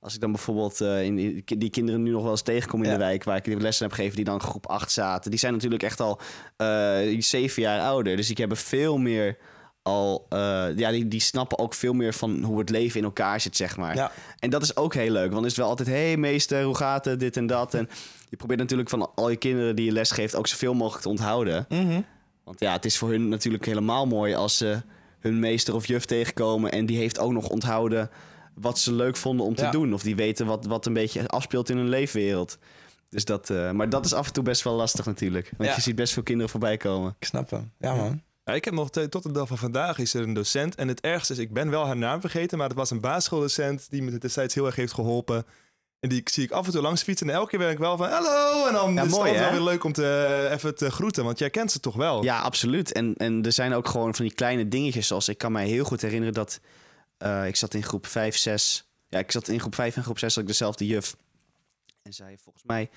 als 0.00 0.14
ik 0.14 0.20
dan 0.20 0.32
bijvoorbeeld 0.32 0.80
eh, 0.80 1.02
in 1.02 1.14
die, 1.16 1.42
die 1.44 1.70
kinderen 1.70 2.02
nu 2.02 2.10
nog 2.10 2.22
wel 2.22 2.30
eens 2.30 2.42
tegenkom 2.42 2.82
in 2.82 2.86
Ja. 2.86 2.92
de 2.92 2.98
wijk, 2.98 3.24
waar 3.24 3.36
ik 3.36 3.44
die 3.44 3.60
lessen 3.60 3.86
heb 3.86 3.94
gegeven, 3.94 4.16
die 4.16 4.24
dan 4.24 4.40
groep 4.40 4.66
8 4.66 4.92
zaten. 4.92 5.30
Die 5.30 5.40
zijn 5.40 5.52
natuurlijk 5.52 5.82
echt 5.82 6.00
al 6.00 6.20
eh, 6.56 6.98
zeven 7.18 7.62
jaar 7.62 7.80
ouder. 7.80 8.16
Dus 8.16 8.26
die 8.26 8.36
hebben 8.38 8.56
veel 8.56 8.98
meer 8.98 9.36
al, 9.90 10.26
eh, 10.28 10.66
ja, 10.76 10.90
die, 10.90 11.08
die 11.08 11.20
snappen 11.20 11.58
ook 11.58 11.74
veel 11.74 11.92
meer 11.92 12.14
van 12.14 12.42
hoe 12.42 12.58
het 12.58 12.70
leven 12.70 12.98
in 12.98 13.04
elkaar 13.04 13.40
zit, 13.40 13.56
zeg 13.56 13.76
maar. 13.76 13.94
Ja. 13.94 14.12
En 14.38 14.50
dat 14.50 14.62
is 14.62 14.76
ook 14.76 14.94
heel 14.94 15.10
leuk, 15.10 15.32
want 15.32 15.46
is 15.46 15.56
wel 15.56 15.68
altijd, 15.68 15.88
hé 15.88 16.06
hey, 16.06 16.16
meester, 16.16 16.62
hoe 16.62 16.76
gaat 16.76 17.04
het, 17.04 17.20
dit 17.20 17.36
en 17.36 17.46
dat. 17.46 17.74
En 17.74 17.88
je 18.28 18.36
probeert 18.36 18.58
natuurlijk 18.60 18.88
van 18.88 19.14
al 19.14 19.30
je 19.30 19.36
kinderen 19.36 19.76
die 19.76 19.84
je 19.84 19.92
les 19.92 20.10
geeft 20.10 20.34
ook 20.36 20.46
zoveel 20.46 20.74
mogelijk 20.74 21.02
te 21.02 21.08
onthouden. 21.08 21.66
Mhm. 21.68 22.00
Want 22.44 22.60
ja, 22.60 22.72
het 22.72 22.84
is 22.84 22.98
voor 22.98 23.10
hun 23.10 23.28
natuurlijk 23.28 23.64
helemaal 23.64 24.06
mooi 24.06 24.34
als 24.34 24.56
ze 24.56 24.82
hun 25.20 25.38
meester 25.38 25.74
of 25.74 25.86
juf 25.86 26.04
tegenkomen 26.04 26.72
en 26.72 26.86
die 26.86 26.96
heeft 26.98 27.18
ook 27.18 27.32
nog 27.32 27.48
onthouden 27.48 28.10
wat 28.54 28.78
ze 28.78 28.92
leuk 28.92 29.16
vonden 29.16 29.46
om 29.46 29.54
te 29.54 29.64
Ja. 29.64 29.70
doen. 29.70 29.94
Of 29.94 30.02
die 30.02 30.16
weten 30.16 30.46
wat, 30.46 30.66
wat 30.66 30.86
een 30.86 30.92
beetje 30.92 31.28
afspeelt 31.28 31.68
in 31.70 31.76
hun 31.76 31.88
leefwereld. 31.88 32.58
Dus 33.08 33.24
dat, 33.24 33.50
eh, 33.50 33.70
maar 33.70 33.88
dat 33.88 34.04
is 34.04 34.12
af 34.12 34.26
en 34.26 34.32
toe 34.32 34.44
best 34.44 34.62
wel 34.62 34.74
lastig 34.74 35.06
natuurlijk. 35.06 35.52
Want 35.56 35.68
Ja. 35.70 35.74
je 35.76 35.82
ziet 35.82 35.94
best 35.94 36.12
veel 36.12 36.22
kinderen 36.22 36.50
voorbij 36.50 36.76
komen. 36.76 37.14
Ik 37.18 37.26
snap 37.26 37.50
hem. 37.50 37.72
Ja, 37.78 37.94
man. 37.94 38.22
Ik 38.54 38.64
heb 38.64 38.74
nog 38.74 38.90
tot 38.90 39.22
de 39.22 39.30
dag 39.32 39.48
van 39.48 39.58
vandaag 39.58 39.98
is 39.98 40.14
er 40.14 40.22
een 40.22 40.32
docent. 40.32 40.74
En 40.74 40.88
het 40.88 41.00
ergste 41.00 41.32
is, 41.32 41.38
ik 41.38 41.52
ben 41.52 41.70
wel 41.70 41.86
haar 41.86 41.96
naam 41.96 42.20
vergeten, 42.20 42.58
maar 42.58 42.68
het 42.68 42.76
was 42.76 42.90
een 42.90 43.00
basisschooldocent 43.00 43.90
die 43.90 44.02
me 44.02 44.18
destijds 44.18 44.54
heel 44.54 44.66
erg 44.66 44.76
heeft 44.76 44.92
geholpen. 44.92 45.46
En 46.00 46.08
die 46.08 46.22
zie 46.24 46.44
ik 46.44 46.50
af 46.50 46.66
en 46.66 46.72
toe 46.72 46.82
langs 46.82 47.02
fietsen. 47.02 47.28
En 47.28 47.34
elke 47.34 47.50
keer 47.50 47.58
ben 47.58 47.70
ik 47.70 47.78
wel 47.78 47.96
van 47.96 48.08
hallo. 48.08 48.66
En 48.66 48.72
dan 48.72 48.94
Ja, 48.94 49.02
is 49.02 49.10
het 49.10 49.16
mooi, 49.20 49.32
wel 49.32 49.50
weer 49.50 49.60
leuk 49.60 49.84
om 49.84 49.92
te, 49.92 50.26
eh, 50.46 50.52
even 50.52 50.74
te 50.74 50.90
groeten. 50.90 51.24
Want 51.24 51.38
jij 51.38 51.50
kent 51.50 51.72
ze 51.72 51.80
toch 51.80 51.94
wel? 51.94 52.24
Ja, 52.24 52.40
absoluut. 52.40 52.92
En, 52.92 53.14
en 53.16 53.44
er 53.44 53.52
zijn 53.52 53.72
ook 53.72 53.88
gewoon 53.88 54.14
van 54.14 54.24
die 54.24 54.34
kleine 54.34 54.68
dingetjes. 54.68 55.06
Zoals 55.06 55.28
ik 55.28 55.38
kan 55.38 55.52
mij 55.52 55.66
heel 55.66 55.84
goed 55.84 56.00
herinneren 56.00 56.34
dat 56.34 56.60
eh, 57.18 57.46
ik 57.46 57.56
zat 57.56 57.74
in 57.74 57.82
groep 57.82 58.06
5, 58.06 58.36
6. 58.36 58.88
Ja, 59.08 59.18
ik 59.18 59.30
zat 59.30 59.48
in 59.48 59.60
groep 59.60 59.74
5 59.74 59.96
en 59.96 60.02
groep 60.02 60.18
6 60.18 60.34
had 60.34 60.42
ik 60.42 60.48
dezelfde 60.48 60.86
juf. 60.86 61.16
En 62.02 62.12
zij 62.12 62.36
volgens 62.42 62.64
mij 62.64 62.90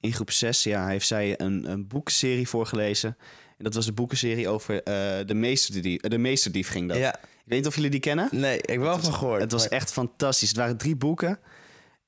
in 0.00 0.12
groep 0.12 0.30
6 0.30 0.62
ja, 0.62 0.86
heeft 0.86 1.06
zij 1.06 1.40
een, 1.40 1.70
een 1.70 1.86
boekenserie 1.86 2.48
voorgelezen. 2.48 3.16
En 3.58 3.64
dat 3.64 3.74
was 3.74 3.86
de 3.86 3.92
boekenserie 3.92 4.48
over 4.48 4.82
eh, 4.82 5.26
de, 5.26 5.34
meesterdief, 5.34 6.00
de 6.00 6.18
meesterdief 6.18 6.68
ging 6.68 6.88
dat. 6.88 6.96
Ja. 6.96 7.14
Ik 7.18 7.54
weet 7.54 7.58
niet 7.58 7.66
of 7.66 7.74
jullie 7.74 7.90
die 7.90 8.00
kennen. 8.00 8.28
Nee, 8.30 8.60
ik 8.60 8.78
wel 8.78 8.98
van 8.98 9.12
gehoord. 9.14 9.40
Het 9.40 9.52
was 9.52 9.62
maar- 9.62 9.70
echt 9.70 9.92
fantastisch. 9.92 10.48
Het 10.48 10.56
waren 10.56 10.76
drie 10.76 10.96
boeken. 10.96 11.38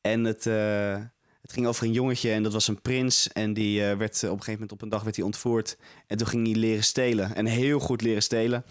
En 0.01 0.25
het, 0.25 0.47
eh, 0.47 0.95
het 1.43 1.53
ging 1.53 1.67
over 1.67 1.87
een 1.87 1.93
jongetje 1.93 2.31
en 2.33 2.43
dat 2.43 2.53
was 2.53 2.69
een 2.69 2.81
prins. 2.81 3.33
En 3.33 3.53
die 3.53 3.85
eh, 3.89 3.97
werd 3.97 4.23
eh, 4.23 4.31
op 4.31 4.37
een 4.37 4.43
gegeven 4.43 4.53
moment 4.53 4.73
op 4.73 4.83
een 4.83 4.89
dag 4.89 5.03
werd 5.03 5.17
hij 5.17 5.25
ontvoerd. 5.25 5.77
En 6.07 6.17
toen 6.17 6.27
ging 6.27 6.47
hij 6.47 6.57
leren 6.57 6.85
stelen. 6.85 7.35
En 7.35 7.47
heel 7.47 7.79
goed 7.79 8.03
leren 8.03 8.23
stelen. 8.23 8.65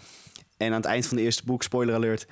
En 0.56 0.66
aan 0.66 0.72
het 0.72 0.84
eind 0.84 1.06
van 1.06 1.16
de 1.16 1.22
eerste 1.22 1.44
boek, 1.44 1.62
spoiler 1.62 1.94
alert... 1.94 2.26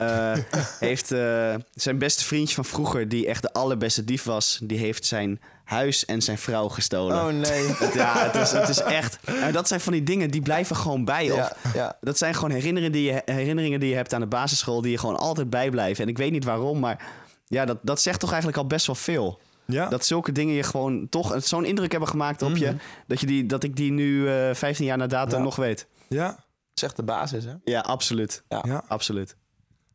eh, 0.00 0.32
heeft 0.88 1.12
eh, 1.12 1.54
zijn 1.74 1.98
beste 1.98 2.24
vriendje 2.24 2.54
van 2.54 2.64
vroeger, 2.64 3.08
die 3.08 3.26
echt 3.26 3.42
de 3.42 3.52
allerbeste 3.52 4.04
dief 4.04 4.22
was... 4.24 4.58
die 4.62 4.78
heeft 4.78 5.04
zijn 5.06 5.40
huis 5.64 6.04
en 6.04 6.22
zijn 6.22 6.38
vrouw 6.38 6.68
gestolen. 6.68 7.16
Oh 7.16 7.26
nee. 7.26 7.66
Het- 7.78 7.94
ja, 7.94 8.30
het 8.30 8.34
is, 8.34 8.50
het 8.52 8.68
is 8.68 8.80
echt... 8.80 9.18
En 9.24 9.52
dat 9.52 9.68
zijn 9.68 9.80
van 9.80 9.92
die 9.92 10.02
dingen, 10.02 10.30
die 10.30 10.42
blijven 10.42 10.76
gewoon 10.76 11.04
bij 11.04 11.24
je. 11.24 11.32
Ja, 11.34 11.56
ja. 11.74 11.96
Dat 12.00 12.18
zijn 12.18 12.34
gewoon 12.34 12.50
herinneringen 12.50 12.92
die, 12.92 13.12
je, 13.12 13.22
herinneringen 13.24 13.80
die 13.80 13.88
je 13.88 13.94
hebt 13.96 14.14
aan 14.14 14.20
de 14.20 14.26
basisschool... 14.26 14.80
die 14.80 14.90
je 14.90 14.98
gewoon 14.98 15.16
altijd 15.16 15.50
bijblijven. 15.50 16.04
En 16.04 16.10
ik 16.10 16.18
weet 16.18 16.32
niet 16.32 16.44
waarom, 16.44 16.78
maar 16.78 17.02
ja, 17.46 17.64
dat, 17.64 17.78
dat 17.82 18.00
zegt 18.00 18.20
toch 18.20 18.28
eigenlijk 18.30 18.62
al 18.62 18.66
best 18.66 18.86
wel 18.86 18.94
veel. 18.96 19.40
Ja. 19.64 19.88
Dat 19.88 20.04
zulke 20.06 20.32
dingen 20.32 20.54
je 20.54 20.62
gewoon 20.62 21.08
toch 21.08 21.36
zo'n 21.44 21.64
indruk 21.64 21.90
hebben 21.90 22.08
gemaakt 22.08 22.42
op 22.42 22.56
je... 22.56 22.66
Mhm. 22.66 22.76
Dat, 23.06 23.20
je 23.20 23.26
die, 23.26 23.46
dat 23.46 23.62
ik 23.62 23.76
die 23.76 23.92
nu 23.92 24.28
eh 24.28 24.54
15 24.54 24.84
jaar 24.84 24.96
na 24.98 25.06
datum 25.06 25.38
Ja. 25.38 25.44
nog 25.44 25.56
weet. 25.56 25.86
ja. 26.08 26.26
Dat 26.26 26.38
is 26.74 26.82
echt 26.82 26.96
de 26.96 27.02
basis, 27.02 27.44
hè? 27.44 27.52
Ja, 27.64 27.80
absoluut. 27.80 28.42
Ja. 28.48 28.84
Absoluut. 28.88 29.36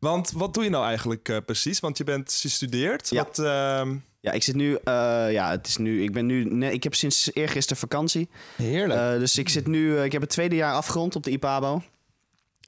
Want 0.06 0.30
wat 0.30 0.54
doe 0.54 0.64
je 0.64 0.70
nou 0.70 0.84
eigenlijk 0.84 1.28
eh, 1.28 1.36
precies? 1.46 1.80
Want 1.80 1.98
je 1.98 2.04
bent 2.04 2.40
je 2.40 2.48
studeert. 2.48 3.08
Ja. 3.08 3.22
Wat, 3.22 3.38
ehm, 3.38 3.96
Ja, 4.20 4.32
ik 4.32 4.42
zit 4.42 4.54
nu... 4.54 4.74
eh, 4.74 5.32
ja, 5.32 5.50
het 5.50 5.66
is 5.66 5.76
nu... 5.76 6.02
Ik 6.02 6.12
ben 6.12 6.26
nu... 6.26 6.44
Nee, 6.44 6.72
ik 6.72 6.82
heb 6.82 6.94
sinds 6.94 7.30
eergisteren 7.32 7.78
vakantie. 7.78 8.28
Heerlijk. 8.56 9.00
Eh, 9.00 9.18
dus 9.18 9.38
ik 9.38 9.48
zit 9.48 9.66
nu... 9.66 10.00
ik 10.00 10.12
heb 10.12 10.20
het 10.20 10.30
tweede 10.30 10.54
jaar 10.54 10.74
afgerond 10.74 11.16
op 11.16 11.22
de 11.22 11.30
IPABO. 11.30 11.82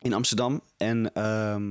In 0.00 0.12
Amsterdam. 0.12 0.62
En... 0.76 1.12
ehm, 1.14 1.66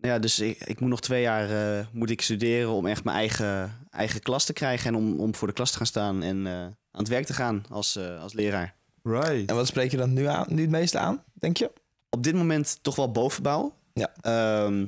nou 0.00 0.14
ja, 0.14 0.18
dus 0.18 0.38
ik, 0.38 0.60
ik 0.64 0.80
moet 0.80 0.90
nog 0.90 1.00
twee 1.00 1.22
jaar 1.22 1.78
eh, 1.78 1.86
moet 1.92 2.10
ik 2.10 2.20
studeren 2.20 2.70
om 2.70 2.86
echt 2.86 3.04
mijn 3.04 3.16
eigen, 3.16 3.72
eigen 3.90 4.20
klas 4.20 4.44
te 4.44 4.52
krijgen. 4.52 4.88
En 4.88 4.94
om, 4.94 5.20
om 5.20 5.34
voor 5.34 5.48
de 5.48 5.54
klas 5.54 5.70
te 5.70 5.76
gaan 5.76 5.86
staan 5.86 6.22
en 6.22 6.46
eh, 6.46 6.52
aan 6.62 6.74
het 6.90 7.08
werk 7.08 7.26
te 7.26 7.34
gaan 7.34 7.64
als, 7.70 7.96
eh, 7.96 8.22
als 8.22 8.32
leraar. 8.32 8.74
right. 9.02 9.48
en 9.50 9.54
wat 9.54 9.66
spreek 9.66 9.90
je 9.90 9.96
dan 9.96 10.12
nu, 10.12 10.26
aan, 10.26 10.46
nu 10.48 10.60
het 10.60 10.70
meeste 10.70 10.98
aan, 10.98 11.24
denk 11.32 11.56
je? 11.56 11.70
Op 12.10 12.22
dit 12.22 12.34
moment 12.34 12.78
toch 12.82 12.96
wel 12.96 13.10
bovenbouw. 13.10 13.78
Ja. 14.00 14.12
Ehm, 14.20 14.86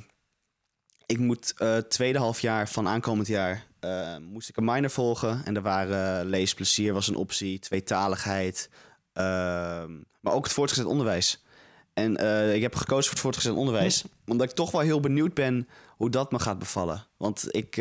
ik 1.07 1.19
moet 1.19 1.55
eh 1.57 1.77
tweede 1.77 2.19
half 2.19 2.41
jaar 2.41 2.69
van 2.69 2.89
aankomend 2.89 3.27
jaar 3.27 3.67
eh, 3.81 4.17
moest 4.17 4.49
ik 4.49 4.57
een 4.57 4.65
minor 4.65 4.91
volgen. 4.91 5.45
En 5.45 5.57
er 5.57 5.63
waren 5.63 6.21
eh, 6.21 6.27
leesplezier 6.27 6.93
was 6.93 7.09
een 7.09 7.17
optie, 7.17 7.59
tweetaligheid. 7.59 8.71
ehm, 9.13 9.93
maar 10.21 10.33
ook 10.33 10.45
het 10.45 10.53
voortgezet 10.53 10.87
onderwijs. 10.87 11.45
En 11.95 12.13
ik 12.55 12.63
heb 12.63 12.75
gekozen 12.75 13.05
voor 13.05 13.13
het 13.13 13.21
voortgezet 13.21 13.53
onderwijs. 13.53 14.05
Omdat 14.27 14.49
ik 14.51 14.57
toch 14.57 14.71
wel 14.71 14.81
heel 14.81 15.01
benieuwd 15.01 15.35
ben 15.35 15.69
hoe 15.97 16.11
dat 16.11 16.33
me 16.33 16.39
gaat 16.39 16.59
bevallen. 16.59 17.07
Want 17.17 17.47
ik, 17.51 17.77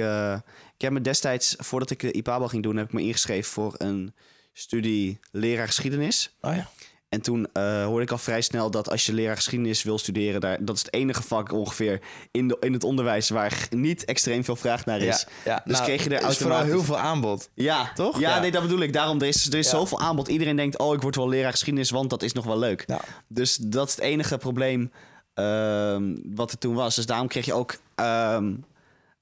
ik 0.75 0.81
heb 0.81 0.91
me 0.91 1.01
destijds, 1.01 1.55
voordat 1.57 1.89
ik 1.89 1.99
de 1.99 2.11
IPABO 2.11 2.47
ging 2.47 2.63
doen, 2.63 2.75
heb 2.75 2.85
ik 2.85 2.93
me 2.93 3.01
ingeschreven 3.01 3.51
voor 3.51 3.73
een 3.77 4.13
studie 4.53 5.19
leraar 5.31 5.67
geschiedenis. 5.67 6.35
Oh 6.41 6.55
ja. 6.55 6.69
En 7.11 7.21
toen 7.21 7.47
eh, 7.53 7.83
hoorde 7.85 8.01
ik 8.03 8.11
al 8.11 8.17
vrij 8.17 8.41
snel 8.41 8.71
dat 8.71 8.89
als 8.89 9.05
je 9.05 9.13
leraar 9.13 9.35
geschiedenis 9.35 9.83
wil 9.83 9.97
studeren, 9.97 10.41
daar, 10.41 10.65
dat 10.65 10.75
is 10.75 10.81
het 10.81 10.93
enige 10.93 11.23
vak 11.23 11.51
ongeveer 11.51 11.99
in, 12.31 12.47
de, 12.47 12.57
in 12.59 12.73
het 12.73 12.83
onderwijs 12.83 13.29
waar 13.29 13.67
niet 13.69 14.05
extreem 14.05 14.43
veel 14.43 14.55
vraag 14.55 14.85
naar 14.85 15.01
is. 15.01 15.25
ja. 15.45 15.61
Dus 15.65 15.81
kreeg 15.81 16.03
je 16.03 16.09
er 16.09 16.15
is 16.15 16.37
vooral 16.37 16.57
automatisch- 16.57 16.71
heel 16.71 16.83
veel 16.83 16.97
aanbod. 16.97 17.49
Ja, 17.53 17.91
Toch? 17.93 18.19
Ja, 18.19 18.35
Ja. 18.35 18.39
nee, 18.41 18.51
dat 18.51 18.61
bedoel 18.61 18.79
ik. 18.79 18.93
Daarom, 18.93 19.21
er 19.21 19.27
is, 19.27 19.47
er 19.47 19.57
is 19.57 19.69
zoveel 19.69 19.99
aanbod. 19.99 20.27
Iedereen 20.27 20.55
denkt, 20.55 20.77
oh, 20.77 20.93
ik 20.93 21.01
word 21.01 21.15
wel 21.15 21.29
leraar 21.29 21.51
geschiedenis, 21.51 21.89
want 21.89 22.09
dat 22.09 22.21
is 22.21 22.33
nog 22.33 22.45
wel 22.45 22.59
leuk. 22.59 22.85
Dus 23.27 23.55
dat 23.55 23.87
is 23.87 23.95
het 23.95 24.03
enige 24.03 24.37
probleem 24.37 24.91
ehm, 25.33 26.15
wat 26.35 26.51
er 26.51 26.57
toen 26.57 26.73
was. 26.75 26.95
Dus 26.95 27.05
daarom 27.05 27.27
kreeg 27.27 27.45
je 27.45 27.53
ook 27.53 27.75
ehm 27.95 28.53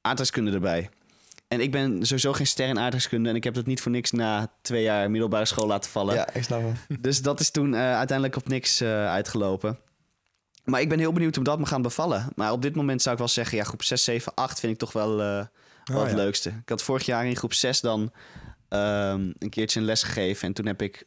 aardrijkskunde 0.01 0.51
erbij. 0.51 0.89
En 1.50 1.60
ik 1.62 1.72
ben 1.72 2.06
sowieso 2.06 2.34
geen 2.34 2.48
ster 2.48 2.68
in 2.68 2.79
aardrijkskunde. 2.79 3.29
En 3.29 3.36
ik 3.36 3.44
heb 3.44 3.53
dat 3.53 3.65
niet 3.65 3.82
voor 3.82 3.91
niks 3.91 4.12
na 4.12 4.51
twee 4.62 4.84
jaar 4.84 5.12
middelbare 5.12 5.46
school 5.46 5.68
laten 5.68 5.91
vallen. 5.91 6.15
Ja, 6.15 6.34
ik 6.34 6.44
snap 6.44 6.62
hem. 6.62 7.01
Dus 7.01 7.22
dat 7.22 7.39
is 7.39 7.51
toen 7.51 7.74
eh, 7.74 7.79
uiteindelijk 7.79 8.38
op 8.38 8.48
niks 8.48 8.82
eh, 8.82 9.08
uitgelopen. 9.08 9.79
Maar 10.63 10.82
ik 10.82 10.89
ben 10.89 11.00
heel 11.00 11.13
benieuwd 11.13 11.36
hoe 11.36 11.44
dat 11.44 11.60
me 11.60 11.65
gaat 11.65 11.82
bevallen. 11.82 12.27
Maar 12.36 12.51
op 12.51 12.62
dit 12.62 12.75
moment 12.75 13.01
zou 13.01 13.13
ik 13.13 13.20
wel 13.20 13.29
zeggen, 13.29 13.58
ja, 13.58 13.63
groep 13.63 13.84
6, 13.84 14.03
7, 14.03 14.34
8 14.34 14.60
vind 14.60 14.74
ik 14.74 14.79
toch 14.79 14.91
wel, 14.91 15.15
wel 15.15 15.48
Oh, 15.94 16.01
het 16.01 16.10
ja. 16.10 16.15
leukste. 16.15 16.50
Ik 16.50 16.70
had 16.70 16.84
vorig 16.84 17.06
jaar 17.06 17.25
in 17.25 17.36
groep 17.36 17.53
6 17.53 17.82
dan 17.82 18.12
ehm, 18.70 19.32
een 19.38 19.50
keertje 19.50 19.79
een 19.79 19.86
les 19.86 20.03
gegeven. 20.03 20.48
En 20.48 20.53
toen 20.53 20.65
heb 20.65 20.82
ik 20.82 21.06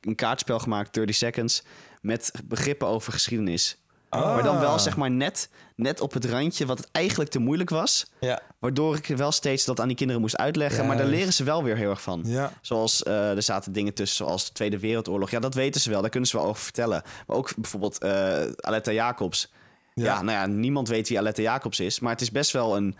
een 0.00 0.14
kaartspel 0.14 0.58
gemaakt, 0.58 0.94
30 0.94 1.16
Seconds, 1.16 1.62
met 2.00 2.32
begrippen 2.44 2.88
over 2.88 3.12
geschiedenis. 3.12 3.83
Ah. 4.22 4.34
Maar 4.34 4.42
dan 4.42 4.60
wel 4.60 4.78
zeg 4.78 4.96
maar 4.96 5.10
net, 5.10 5.48
net 5.76 6.00
op 6.00 6.12
het 6.12 6.24
randje 6.24 6.66
wat 6.66 6.78
het 6.78 6.88
eigenlijk 6.92 7.30
te 7.30 7.38
moeilijk 7.38 7.70
was. 7.70 8.06
Ja. 8.20 8.40
Waardoor 8.58 8.96
ik 8.96 9.06
wel 9.06 9.32
steeds 9.32 9.64
dat 9.64 9.80
aan 9.80 9.88
die 9.88 9.96
kinderen 9.96 10.22
moest 10.22 10.36
uitleggen. 10.36 10.86
Maar 10.86 10.96
daar 10.96 11.06
leren 11.06 11.32
ze 11.32 11.44
wel 11.44 11.62
weer 11.62 11.76
heel 11.76 11.90
erg 11.90 12.02
van. 12.02 12.22
Ja. 12.26 12.52
Zoals 12.60 13.02
eh, 13.02 13.30
er 13.36 13.42
zaten 13.42 13.72
dingen 13.72 13.94
tussen, 13.94 14.16
zoals 14.26 14.46
de 14.46 14.52
Tweede 14.52 14.78
Wereldoorlog. 14.78 15.30
Ja, 15.30 15.40
dat 15.40 15.54
weten 15.54 15.80
ze 15.80 15.90
wel. 15.90 16.00
Daar 16.00 16.10
kunnen 16.10 16.28
ze 16.28 16.36
wel 16.36 16.46
over 16.46 16.62
vertellen. 16.62 17.02
Maar 17.26 17.36
ook 17.36 17.52
bijvoorbeeld 17.56 17.98
eh 17.98 18.42
Aletta 18.56 18.92
Jacobs. 18.92 19.52
Ja. 19.94 20.04
Ja. 20.04 20.22
nou 20.22 20.38
ja, 20.38 20.46
niemand 20.46 20.88
weet 20.88 21.08
wie 21.08 21.18
Aletta 21.18 21.42
Jacobs 21.42 21.80
is. 21.80 22.00
Maar 22.00 22.12
het 22.12 22.20
is 22.20 22.30
best 22.30 22.50
wel 22.50 22.76
een. 22.76 22.84
een 22.84 22.94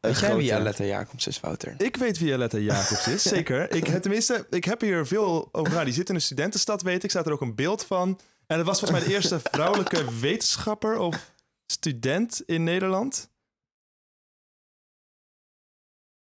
Weet 0.00 0.18
jij 0.20 0.36
wie 0.36 0.54
Aletta 0.54 0.84
Jacobs 0.84 1.26
is, 1.26 1.40
Wouter? 1.40 1.74
Ik 1.78 1.96
weet 1.96 2.18
wie 2.18 2.34
Aletta 2.34 2.58
Jacobs 2.58 3.06
is, 3.08 3.22
zeker. 3.36 3.74
Ik, 3.74 3.86
heb- 3.86 4.02
tenminste, 4.02 4.46
ik 4.50 4.64
heb 4.64 4.80
hier 4.80 5.06
veel 5.06 5.48
over. 5.52 5.84
Die 5.84 5.94
zit 5.94 6.08
in 6.08 6.14
een 6.14 6.20
studentenstad, 6.20 6.82
weet 6.82 7.04
ik. 7.04 7.10
Staat 7.10 7.26
er 7.26 7.32
ook 7.32 7.40
een 7.40 7.54
beeld 7.54 7.84
van. 7.84 8.18
En 8.46 8.56
het 8.56 8.66
was 8.66 8.78
volgens 8.78 9.00
mij 9.00 9.08
de 9.08 9.14
eerste 9.14 9.40
vrouwelijke 9.42 10.18
wetenschapper 10.20 10.98
of 10.98 11.32
student 11.66 12.42
in 12.46 12.64
Nederland. 12.64 13.30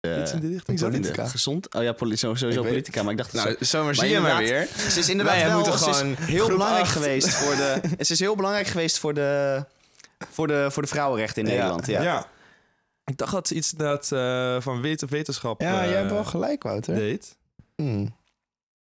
eh, 0.00 0.20
Iets 0.20 0.32
in 0.32 0.40
die 0.40 0.50
richting. 0.52 0.80
Politica. 0.80 1.26
Gezond? 1.26 1.74
Oh 1.74 1.82
ja, 1.82 1.92
poli 1.92 2.16
sowieso 2.16 2.48
Ik 2.48 2.54
weet- 2.54 2.64
politica. 2.66 3.02
Maar 3.02 3.12
ik 3.12 3.18
dacht... 3.18 3.32
Nou, 3.32 3.56
zomaar 3.64 3.84
Maar 3.86 3.94
zie 3.94 4.08
je 4.08 4.20
maar 4.20 4.38
weer. 4.38 4.66
Ze 4.66 4.98
is 4.98 5.08
inderdaad 5.08 5.34
Wij 5.36 5.46
wel, 5.46 5.64
ze 5.64 5.70
is 5.90 5.96
gewoon 5.96 6.14
heel 6.14 6.46
belangrijk 6.48 6.82
acht. 6.84 6.92
geweest 6.92 7.34
voor 7.34 7.56
de. 7.56 7.80
Het 7.98 8.10
is 8.10 8.18
heel 8.18 8.36
belangrijk 8.36 8.66
geweest 8.66 8.98
voor 8.98 9.14
de, 9.14 9.64
voor 10.30 10.46
de, 10.46 10.70
voor 10.70 10.82
de 10.82 10.88
vrouwenrechten 10.88 11.42
in 11.42 11.48
Ja. 11.48 11.54
Nederland. 11.54 11.86
Ja. 11.86 12.02
Ja. 12.02 12.28
Ik 13.04 13.16
dacht 13.16 13.32
dat 13.32 13.48
ze 13.48 13.54
iets 13.54 13.70
dat, 13.70 14.12
eh, 14.12 14.60
van 14.60 14.82
wet 14.82 15.02
of 15.02 15.10
wetenschap 15.10 15.60
Ja, 15.60 15.82
eh, 15.82 15.88
jij 15.88 15.98
hebt 15.98 16.10
wel 16.10 16.24
gelijk, 16.24 16.62
Wouter. 16.62 16.94
deed. 16.94 17.36
Hmm. 17.76 18.16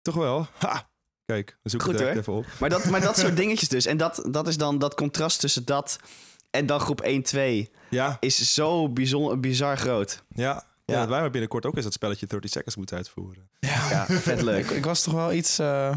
Toch 0.02 0.16
wel? 0.16 0.48
Ha! 0.58 0.90
Kijk, 1.28 1.58
we 1.64 1.70
zoeken 1.70 1.90
Goed, 1.90 2.00
het 2.00 2.08
direct 2.08 2.26
hoor. 2.26 2.38
even 2.38 2.52
op. 2.54 2.60
Maar, 2.60 2.70
dat, 2.70 2.86
maar 2.86 3.02
dat 3.02 3.18
soort 3.18 3.36
dingetjes 3.42 3.70
dus. 3.70 3.86
En 3.86 3.98
dat, 3.98 4.28
dat 4.32 4.48
is 4.48 4.58
dan 4.58 4.80
dat 4.80 4.96
contrast 4.96 5.40
tussen 5.40 5.66
dat 5.66 6.00
en 6.52 6.66
dan 6.66 6.80
groep 6.80 7.02
1, 7.02 7.22
2 7.24 7.72
Ja, 7.90 8.18
is 8.20 8.54
zo 8.54 8.90
bijzonder, 8.90 9.40
bizar 9.40 9.78
groot. 9.78 10.24
ja. 10.36 10.44
ja. 10.44 10.66
Ja. 10.86 11.00
dat 11.00 11.10
wij 11.10 11.20
maar 11.20 11.30
binnenkort 11.30 11.66
ook 11.66 11.76
eens 11.76 11.84
dat 11.84 11.94
spelletje 11.94 12.26
30 12.28 12.50
Seconds 12.50 12.76
moeten 12.76 12.98
uitvoeren. 12.98 13.50
Ja, 13.60 14.06
vet 14.10 14.42
leuk. 14.42 14.64
Ik, 14.70 14.72
ik 14.72 14.86
was 14.86 15.04
toch 15.04 15.14
wel 15.14 15.34
iets, 15.34 15.60
eh, 15.60 15.96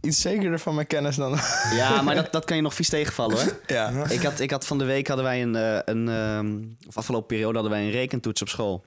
iets 0.00 0.20
zekerder 0.20 0.58
van 0.58 0.74
mijn 0.74 0.86
kennis 0.86 1.16
dan... 1.16 1.38
Ja, 1.74 2.02
maar 2.02 2.14
dat, 2.14 2.32
dat 2.32 2.44
kan 2.44 2.56
je 2.56 2.62
nog 2.62 2.74
vies 2.74 2.88
tegenvallen 2.88 3.36
hoor. 3.42 3.60
ja. 3.66 4.04
Ik 4.08 4.22
had, 4.22 4.40
ik 4.40 4.50
had 4.50 4.66
van 4.66 4.78
de 4.78 4.84
week 4.84 5.06
hadden 5.06 5.24
wij 5.24 5.42
een, 5.42 5.56
eh, 5.56 5.78
een 5.84 6.08
ehm, 6.08 6.62
of 6.88 6.96
afgelopen 6.96 7.26
periode 7.26 7.54
hadden 7.54 7.72
wij 7.72 7.82
een 7.84 7.90
rekentoets 7.90 8.42
op 8.42 8.48
school. 8.48 8.84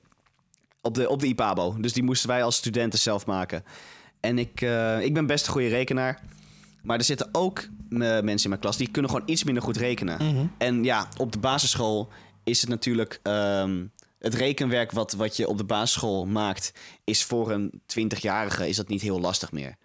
Op 0.82 0.94
de, 0.94 1.10
op 1.10 1.20
de 1.20 1.28
IPABO. 1.28 1.76
Dus 1.80 1.94
die 1.94 2.04
moesten 2.04 2.30
wij 2.30 2.44
als 2.44 2.56
studenten 2.56 3.00
zelf 3.00 3.26
maken. 3.26 3.64
En 4.26 4.40
ik, 4.40 4.62
eh, 4.62 5.02
ik 5.02 5.14
ben 5.14 5.26
best 5.26 5.46
een 5.48 5.52
goede 5.52 5.68
rekenaar. 5.68 6.22
Maar 6.84 6.98
er 6.98 7.04
zitten 7.04 7.30
ook 7.32 7.60
eh, 7.60 7.98
mensen 8.00 8.44
in 8.44 8.50
mijn 8.50 8.60
klas 8.62 8.78
die 8.78 8.92
kunnen 8.92 9.12
gewoon 9.12 9.30
iets 9.30 9.44
minder 9.44 9.64
goed 9.64 9.78
rekenen. 9.78 10.24
Mhm. 10.36 10.46
En 10.58 10.84
ja, 10.84 11.08
op 11.18 11.32
de 11.32 11.40
basisschool 11.40 12.10
is 12.44 12.62
het 12.62 12.70
natuurlijk. 12.70 13.20
ehm, 13.24 13.86
het 14.20 14.34
rekenwerk 14.34 14.92
wat, 14.92 15.14
wat 15.14 15.38
je 15.38 15.48
op 15.48 15.58
de 15.58 15.64
basisschool 15.64 16.26
maakt, 16.26 16.72
is 17.04 17.24
voor 17.24 17.52
een 17.52 17.82
20-jarige 17.86 18.68
is 18.68 18.76
dat 18.76 18.88
niet 18.88 19.02
heel 19.02 19.20
lastig 19.20 19.52
meer. 19.52 19.76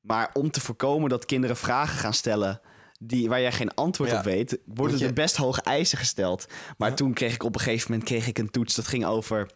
Maar 0.00 0.30
om 0.32 0.50
te 0.50 0.60
voorkomen 0.60 1.08
dat 1.08 1.24
kinderen 1.24 1.56
vragen 1.56 1.98
gaan 1.98 2.14
stellen 2.14 2.60
die, 2.98 3.28
waar 3.28 3.40
jij 3.40 3.52
geen 3.52 3.74
antwoord 3.74 4.10
Ja. 4.10 4.18
op 4.18 4.24
weet, 4.24 4.58
worden 4.66 4.98
je- 4.98 5.06
er 5.06 5.12
best 5.12 5.36
hoge 5.36 5.62
eisen 5.62 5.98
gesteld. 5.98 6.46
Maar 6.78 6.88
Ja. 6.88 6.94
toen 6.94 7.12
kreeg 7.12 7.34
ik 7.34 7.42
op 7.42 7.54
een 7.54 7.60
gegeven 7.60 7.90
moment 7.90 8.08
kreeg 8.08 8.26
ik 8.26 8.38
een 8.38 8.50
toets 8.50 8.74
dat 8.74 8.86
ging 8.86 9.04
over. 9.04 9.50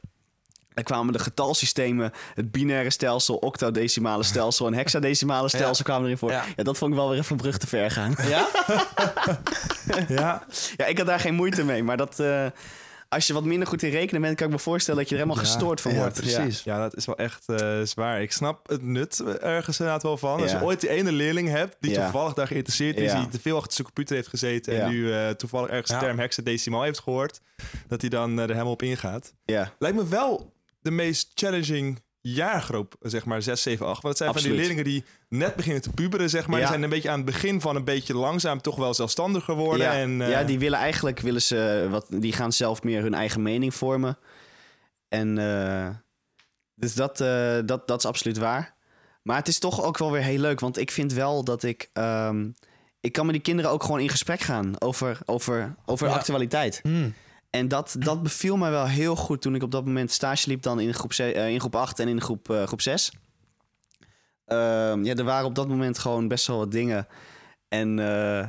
Er 0.76 0.83
kwamen 0.83 1.12
de 1.12 1.18
getalsystemen, 1.18 2.12
het 2.35 2.50
binaire 2.50 2.90
stelsel, 2.90 3.37
octodecimale 3.37 4.23
stelsel 4.33 4.66
en 4.66 4.75
hexadecimale 4.75 5.49
stelsel 5.49 5.85
kwamen 5.85 6.04
erin 6.04 6.18
voor. 6.18 6.30
Ja. 6.30 6.45
Ja. 6.56 6.62
dat 6.62 6.78
vond 6.78 6.90
ik 6.92 6.97
wel 6.99 7.09
weer 7.11 7.18
even 7.18 7.30
een 7.33 7.37
brug 7.40 7.59
te 7.59 7.66
ver 7.66 7.90
gaan. 7.90 8.14
Ja? 8.28 8.49
Ja, 10.09 10.42
Ja, 10.76 10.87
ik 10.87 10.99
had 10.99 11.06
daar 11.06 11.21
geen 11.21 11.35
moeite 11.35 11.64
mee. 11.64 11.83
Maar 11.83 11.97
dat, 11.97 12.21
eh, 12.21 12.47
als 13.09 13.26
je 13.26 13.33
wat 13.33 13.45
minder 13.45 13.68
goed 13.68 13.83
in 13.83 13.90
rekenen 13.90 14.21
bent, 14.23 14.37
kan 14.37 14.47
ik 14.47 14.52
me 14.52 14.59
voorstellen 14.59 15.00
dat 15.00 15.09
je 15.09 15.14
er 15.16 15.21
helemaal 15.23 15.42
Ja, 15.45 15.49
gestoord 15.50 15.80
van 15.80 15.92
ja, 15.92 15.99
wordt. 15.99 16.21
precies. 16.21 16.62
ja, 16.62 16.78
dat 16.78 16.97
is 16.97 17.06
wel 17.06 17.16
echt 17.16 17.49
eh, 17.49 17.80
zwaar. 17.83 18.23
Ik 18.23 18.33
snap 18.33 18.68
het 18.68 18.83
nut 18.83 19.23
ergens 19.40 19.78
inderdaad 19.78 20.02
wel 20.02 20.16
van. 20.16 20.40
Als 20.40 20.50
Ja. 20.50 20.59
je 20.59 20.64
ooit 20.64 20.80
die 20.80 20.90
ene 20.90 21.12
leerling 21.12 21.49
hebt 21.49 21.76
die 21.80 21.90
Ja. 21.90 22.02
toevallig 22.02 22.33
daar 22.35 22.47
geïnteresseerd 22.47 22.97
is, 22.97 23.12
Ja. 23.12 23.18
die 23.21 23.28
te 23.28 23.40
veel 23.40 23.56
achter 23.56 23.73
zijn 23.73 23.87
computer 23.87 24.16
heeft 24.16 24.28
gezeten 24.28 24.75
Ja. 24.75 24.80
en 24.80 24.90
nu 24.90 25.12
eh, 25.12 25.28
toevallig 25.28 25.71
ergens 25.71 25.90
Ja. 25.90 25.99
de 25.99 26.04
term 26.04 26.18
hexadecimaal 26.18 26.83
heeft 26.83 26.99
gehoord, 27.00 27.40
dat 27.88 28.00
hij 28.00 28.11
dan 28.11 28.38
er 28.38 28.49
helemaal 28.50 28.73
op 28.73 28.83
ingaat. 28.83 29.33
Ja, 29.45 29.73
Lijkt 29.78 29.97
me 29.97 30.06
wel 30.09 30.54
de 30.87 30.93
meest 30.93 31.31
challenging 31.35 32.00
jaargroep, 32.21 32.95
zeg 33.00 33.25
maar 33.25 33.43
6, 33.43 33.62
7, 33.62 33.87
8. 33.87 34.02
Want 34.02 34.19
het 34.19 34.23
zijn 34.23 34.33
van 34.33 34.50
die 34.50 34.61
leerlingen 34.61 34.85
die 34.85 35.05
net 35.28 35.57
beginnen 35.57 35.83
te 35.83 35.90
puberen, 35.90 36.31
zeg 36.31 36.47
maar. 36.47 36.55
Ja. 36.55 36.61
Die 36.61 36.69
zijn 36.69 36.83
een 36.83 36.90
beetje 36.90 37.11
aan 37.11 37.16
het 37.16 37.26
begin 37.26 37.61
van 37.61 37.76
een 37.76 37.85
beetje 37.85 38.14
langzaam 38.14 38.61
toch 38.61 38.76
wel 38.76 38.95
zelfstandiger 38.95 39.55
worden. 39.55 39.87
ja, 39.87 39.93
en, 39.93 40.21
eh, 40.21 40.31
ja, 40.31 40.45
die 40.45 40.59
willen 40.59 40.78
eigenlijk, 40.78 41.21
willen 41.21 41.43
ze, 41.43 41.87
wat, 41.90 42.07
die 42.11 42.33
gaan 42.33 42.52
zelf 42.52 42.83
meer 42.83 43.02
hun 43.02 43.14
eigen 43.14 43.43
mening 43.43 43.75
vormen. 43.75 44.19
En 45.09 45.38
eh, 45.38 45.88
dus 46.75 46.95
dat, 46.95 47.21
eh, 47.21 47.59
dat, 47.64 47.88
dat 47.88 47.99
is 47.99 48.07
absoluut 48.07 48.38
waar. 48.38 48.75
Maar 49.23 49.37
het 49.37 49.49
is 49.49 49.59
toch 49.59 49.83
ook 49.83 49.99
wel 49.99 50.12
weer 50.12 50.23
heel 50.23 50.40
leuk, 50.40 50.61
want 50.61 50.78
ik 50.78 50.90
vind 50.90 51.12
wel 51.12 51.45
dat 51.45 51.62
ik... 51.62 51.90
ehm, 51.93 52.49
ik 53.00 53.12
kan 53.12 53.25
met 53.25 53.35
die 53.35 53.45
kinderen 53.45 53.71
ook 53.71 53.83
gewoon 53.83 54.00
in 54.00 54.09
gesprek 54.09 54.40
gaan 54.40 54.81
over, 54.81 55.19
over, 55.25 55.75
over 55.85 56.07
Ja. 56.09 56.14
actualiteit. 56.14 56.81
Hmm. 56.83 57.14
En 57.50 57.68
dat, 57.68 57.96
dat 57.98 58.22
beviel 58.22 58.56
mij 58.56 58.70
wel 58.70 58.86
heel 58.86 59.16
goed 59.16 59.42
toen 59.42 59.54
ik 59.54 59.62
op 59.62 59.70
dat 59.70 59.84
moment 59.84 60.10
stage 60.10 60.48
liep 60.48 60.62
dan 60.62 60.80
in 60.80 60.94
groep, 60.94 61.12
eh, 61.12 61.48
in 61.48 61.60
groep 61.60 61.76
8 61.76 61.98
en 61.98 62.08
in 62.08 62.20
groep, 62.20 62.50
eh, 62.50 62.62
groep 62.62 62.80
6. 62.80 63.12
Ehm, 64.44 65.04
ja, 65.04 65.14
er 65.14 65.24
waren 65.24 65.46
op 65.46 65.54
dat 65.54 65.68
moment 65.68 65.98
gewoon 65.98 66.28
best 66.28 66.46
wel 66.46 66.58
wat 66.58 66.70
dingen. 66.72 67.06
En 67.68 67.98
eh, 67.98 68.46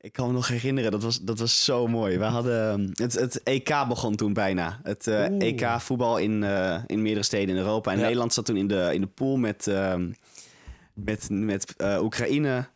ik 0.00 0.12
kan 0.12 0.26
me 0.26 0.32
nog 0.32 0.48
herinneren, 0.48 0.90
dat 0.90 1.02
was, 1.02 1.20
dat 1.20 1.38
was 1.38 1.64
zo 1.64 1.86
mooi. 1.86 2.18
We 2.18 2.24
hadden, 2.24 2.70
ehm, 2.70 2.88
het, 2.92 3.12
het 3.12 3.42
EK 3.42 3.84
begon 3.88 4.16
toen 4.16 4.32
bijna. 4.32 4.80
Het. 4.82 5.06
EK 5.38 5.80
voetbal 5.80 6.18
in, 6.18 6.42
in 6.86 7.02
meerdere 7.02 7.24
steden 7.24 7.54
in 7.56 7.60
Europa. 7.60 7.90
En 7.90 7.96
Ja. 7.96 8.02
Nederland 8.02 8.32
zat 8.32 8.44
toen 8.44 8.56
in 8.56 8.66
de, 8.66 8.90
in 8.92 9.00
de 9.00 9.06
pool 9.06 9.36
met, 9.36 9.66
ehm, 9.66 10.12
met, 10.94 11.28
met 11.30 11.74
Oekraïne, 12.00 12.68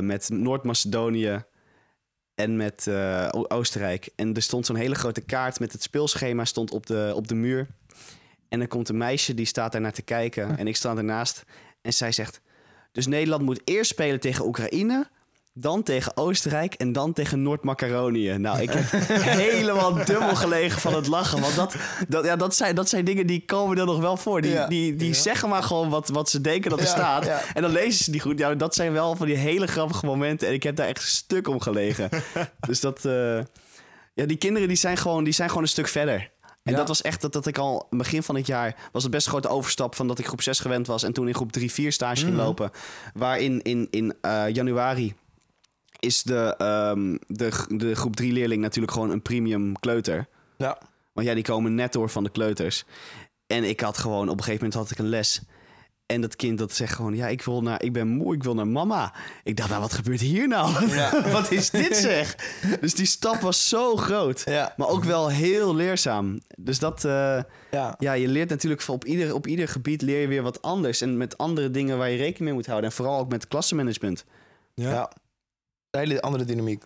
met 0.00 0.28
Noord-Macedonië 0.28 1.44
en 2.38 2.56
met 2.56 2.86
eh, 2.86 3.28
Oostenrijk. 3.32 4.08
En 4.16 4.34
er 4.34 4.42
stond 4.42 4.66
zo'n 4.66 4.76
hele 4.76 4.94
grote 4.94 5.20
kaart 5.20 5.60
met 5.60 5.72
het 5.72 5.82
speelschema 5.82 6.44
stond 6.44 6.70
op 6.70 6.86
de, 6.86 7.12
op 7.14 7.28
de 7.28 7.34
muur. 7.34 7.66
En 8.48 8.60
er 8.60 8.68
komt 8.68 8.88
een 8.88 8.96
meisje 8.96 9.34
die 9.34 9.46
staat 9.46 9.72
daar 9.72 9.80
naar 9.80 9.92
te 9.92 10.02
kijken. 10.02 10.58
En 10.58 10.66
ik 10.66 10.76
sta 10.76 10.96
ernaast. 10.96 11.44
En 11.82 11.92
zij 11.92 12.12
zegt... 12.12 12.40
Dus 12.92 13.06
Nederland 13.06 13.42
moet 13.42 13.60
eerst 13.64 13.90
spelen 13.90 14.20
tegen 14.20 14.46
Oekraïne... 14.46 15.08
dan 15.60 15.82
tegen 15.82 16.16
Oostenrijk 16.16 16.74
en 16.74 16.92
dan 16.92 17.12
tegen 17.12 17.42
Noord-Macaronië. 17.42 18.32
Nou, 18.38 18.60
ik 18.62 18.70
heb 18.72 18.84
helemaal 19.22 19.94
dubbel 19.94 20.34
gelegen 20.36 20.80
van 20.80 20.94
het 20.94 21.06
lachen. 21.06 21.40
Want 21.40 21.54
dat, 21.56 21.76
dat, 22.08 22.24
ja, 22.24 22.36
dat, 22.36 22.54
zijn, 22.54 22.74
dat 22.74 22.88
zijn 22.88 23.04
dingen 23.04 23.26
die 23.26 23.44
komen 23.44 23.78
er 23.78 23.86
nog 23.86 23.98
wel 24.00 24.16
voor. 24.16 24.40
Die, 24.40 24.50
Ja. 24.52 24.66
die, 24.66 24.96
die 24.96 25.14
zeggen 25.14 25.48
maar 25.48 25.62
gewoon 25.62 25.88
wat, 25.90 26.08
wat 26.08 26.30
ze 26.30 26.40
denken 26.40 26.70
dat 26.70 26.78
er 26.78 26.84
Ja, 26.84 26.90
staat. 26.90 27.24
ja. 27.24 27.40
En 27.54 27.62
dan 27.62 27.70
lezen 27.70 28.04
ze 28.04 28.10
die 28.10 28.20
goed. 28.20 28.38
Ja, 28.38 28.54
dat 28.54 28.74
zijn 28.74 28.92
wel 28.92 29.16
van 29.16 29.26
die 29.26 29.36
hele 29.36 29.66
grappige 29.66 30.06
momenten. 30.06 30.48
En 30.48 30.54
ik 30.54 30.62
heb 30.62 30.76
daar 30.76 30.88
echt 30.88 31.02
stuk 31.02 31.48
om 31.48 31.60
gelegen. 31.60 32.08
dus 32.68 32.80
dat... 32.80 33.04
eh, 33.04 33.38
ja, 34.14 34.26
die 34.26 34.36
kinderen 34.36 34.68
die 34.68 34.76
zijn, 34.76 34.96
gewoon, 34.96 35.24
die 35.24 35.32
zijn 35.32 35.48
gewoon 35.48 35.62
een 35.62 35.68
stuk 35.68 35.88
verder. 35.88 36.30
En 36.62 36.72
Ja. 36.72 36.76
dat 36.78 36.88
was 36.88 37.02
echt 37.02 37.20
dat, 37.20 37.32
dat 37.32 37.46
ik 37.46 37.58
al 37.58 37.86
begin 37.90 38.22
van 38.22 38.34
het 38.36 38.46
jaar... 38.46 38.76
was 38.92 39.02
het 39.02 39.12
best 39.12 39.26
een 39.26 39.32
grote 39.32 39.48
overstap 39.48 39.94
van 39.94 40.08
dat 40.08 40.18
ik 40.18 40.26
groep 40.26 40.42
6 40.42 40.58
gewend 40.58 40.86
was... 40.86 41.02
en 41.02 41.12
toen 41.12 41.28
in 41.28 41.34
groep 41.34 41.52
3, 41.52 41.72
4 41.72 41.92
stage 41.92 42.24
ging 42.24 42.34
Mhm. 42.36 42.44
lopen. 42.44 42.70
Waarin 43.14 43.62
in, 43.62 43.86
in 43.90 44.14
eh, 44.20 44.42
januari 44.52 45.14
is 45.98 46.22
de, 46.22 46.54
ehm, 46.58 47.16
de, 47.26 47.64
de 47.68 47.94
groep 47.94 48.16
3 48.16 48.32
leerling 48.32 48.62
natuurlijk 48.62 48.92
gewoon 48.92 49.10
een 49.10 49.22
premium 49.22 49.78
kleuter. 49.78 50.28
Ja. 50.56 50.78
Want 51.12 51.26
ja, 51.26 51.34
die 51.34 51.44
komen 51.44 51.74
net 51.74 51.92
door 51.92 52.10
van 52.10 52.24
de 52.24 52.30
kleuters. 52.30 52.84
En 53.46 53.64
ik 53.64 53.80
had 53.80 53.98
gewoon, 53.98 54.28
op 54.28 54.38
een 54.38 54.44
gegeven 54.44 54.64
moment 54.66 54.74
had 54.74 54.90
ik 54.90 54.98
een 54.98 55.08
les. 55.08 55.42
En 56.06 56.20
dat 56.20 56.36
kind 56.36 56.58
dat 56.58 56.72
zegt 56.72 56.94
gewoon, 56.94 57.14
ja, 57.14 57.26
ik, 57.28 57.42
wil 57.42 57.62
naar, 57.62 57.82
ik 57.82 57.92
ben 57.92 58.08
moe, 58.08 58.34
ik 58.34 58.42
wil 58.42 58.54
naar 58.54 58.66
mama. 58.68 59.14
Ik 59.44 59.56
dacht, 59.56 59.68
nou, 59.68 59.80
wat 59.80 59.92
gebeurt 59.92 60.20
hier 60.20 60.48
nou? 60.48 60.72
wat 61.32 61.50
is 61.50 61.70
dit 61.70 61.96
zeg? 61.96 62.36
Dus 62.80 62.94
die 62.94 63.06
stap 63.06 63.40
was 63.40 63.68
zo 63.68 63.96
groot. 63.96 64.42
Ja. 64.44 64.74
Maar 64.76 64.88
ook 64.88 65.04
wel 65.04 65.28
heel 65.28 65.74
leerzaam. 65.74 66.40
Dus 66.58 66.78
dat, 66.78 67.04
eh, 67.04 67.42
Ja. 67.70 67.94
ja, 67.98 68.12
je 68.12 68.28
leert 68.28 68.48
natuurlijk 68.48 68.88
op 68.88 69.04
ieder, 69.04 69.34
op 69.34 69.46
ieder 69.46 69.68
gebied 69.68 70.02
leer 70.02 70.20
je 70.20 70.26
weer 70.28 70.42
wat 70.42 70.62
anders. 70.62 71.00
En 71.00 71.16
met 71.16 71.38
andere 71.38 71.70
dingen 71.70 71.98
waar 71.98 72.10
je 72.10 72.16
rekening 72.16 72.44
mee 72.44 72.52
moet 72.52 72.66
houden. 72.66 72.90
En 72.90 72.96
vooral 72.96 73.18
ook 73.18 73.28
met 73.30 73.48
klassenmanagement. 73.48 74.24
Ja. 74.74 75.12
Een 75.90 76.00
hele 76.00 76.20
andere 76.20 76.44
dynamiek. 76.44 76.84